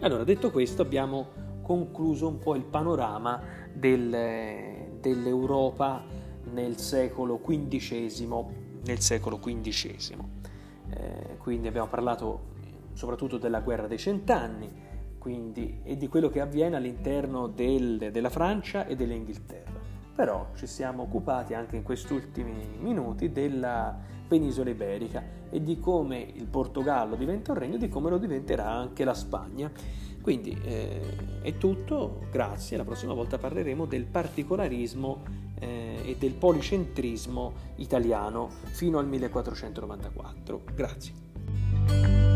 Allora, 0.00 0.24
detto 0.24 0.50
questo, 0.50 0.82
abbiamo 0.82 1.28
concluso 1.62 2.26
un 2.26 2.38
po' 2.38 2.56
il 2.56 2.64
panorama 2.64 3.40
del, 3.72 4.88
dell'Europa 5.00 6.04
nel 6.52 6.76
secolo 6.78 7.38
XV. 7.38 8.46
Nel 8.84 9.00
secolo 9.00 9.38
XV. 9.38 10.14
Eh, 10.90 11.36
quindi 11.38 11.68
abbiamo 11.68 11.86
parlato 11.86 12.50
soprattutto 12.92 13.38
della 13.38 13.60
guerra 13.60 13.86
dei 13.86 13.98
cent'anni 13.98 14.90
quindi, 15.18 15.80
e 15.84 15.96
di 15.96 16.08
quello 16.08 16.28
che 16.28 16.40
avviene 16.40 16.76
all'interno 16.76 17.46
del, 17.46 18.10
della 18.10 18.30
Francia 18.30 18.86
e 18.86 18.96
dell'Inghilterra 18.96 19.72
però 20.14 20.50
ci 20.54 20.66
siamo 20.66 21.02
occupati 21.04 21.54
anche 21.54 21.76
in 21.76 21.82
questi 21.82 22.12
ultimi 22.12 22.76
minuti 22.78 23.32
della 23.32 23.98
penisola 24.28 24.70
iberica 24.70 25.22
e 25.50 25.62
di 25.62 25.78
come 25.78 26.20
il 26.20 26.46
Portogallo 26.46 27.16
diventa 27.16 27.52
un 27.52 27.58
regno 27.58 27.74
e 27.74 27.78
di 27.78 27.88
come 27.88 28.10
lo 28.10 28.18
diventerà 28.18 28.70
anche 28.70 29.04
la 29.04 29.14
Spagna. 29.14 29.70
Quindi 30.20 30.56
eh, 30.62 31.40
è 31.42 31.56
tutto, 31.58 32.20
grazie, 32.30 32.76
la 32.76 32.84
prossima 32.84 33.12
volta 33.12 33.38
parleremo 33.38 33.86
del 33.86 34.04
particolarismo 34.04 35.22
eh, 35.58 36.02
e 36.04 36.16
del 36.16 36.32
policentrismo 36.34 37.52
italiano 37.76 38.48
fino 38.70 38.98
al 38.98 39.08
1494. 39.08 40.62
Grazie. 40.74 42.31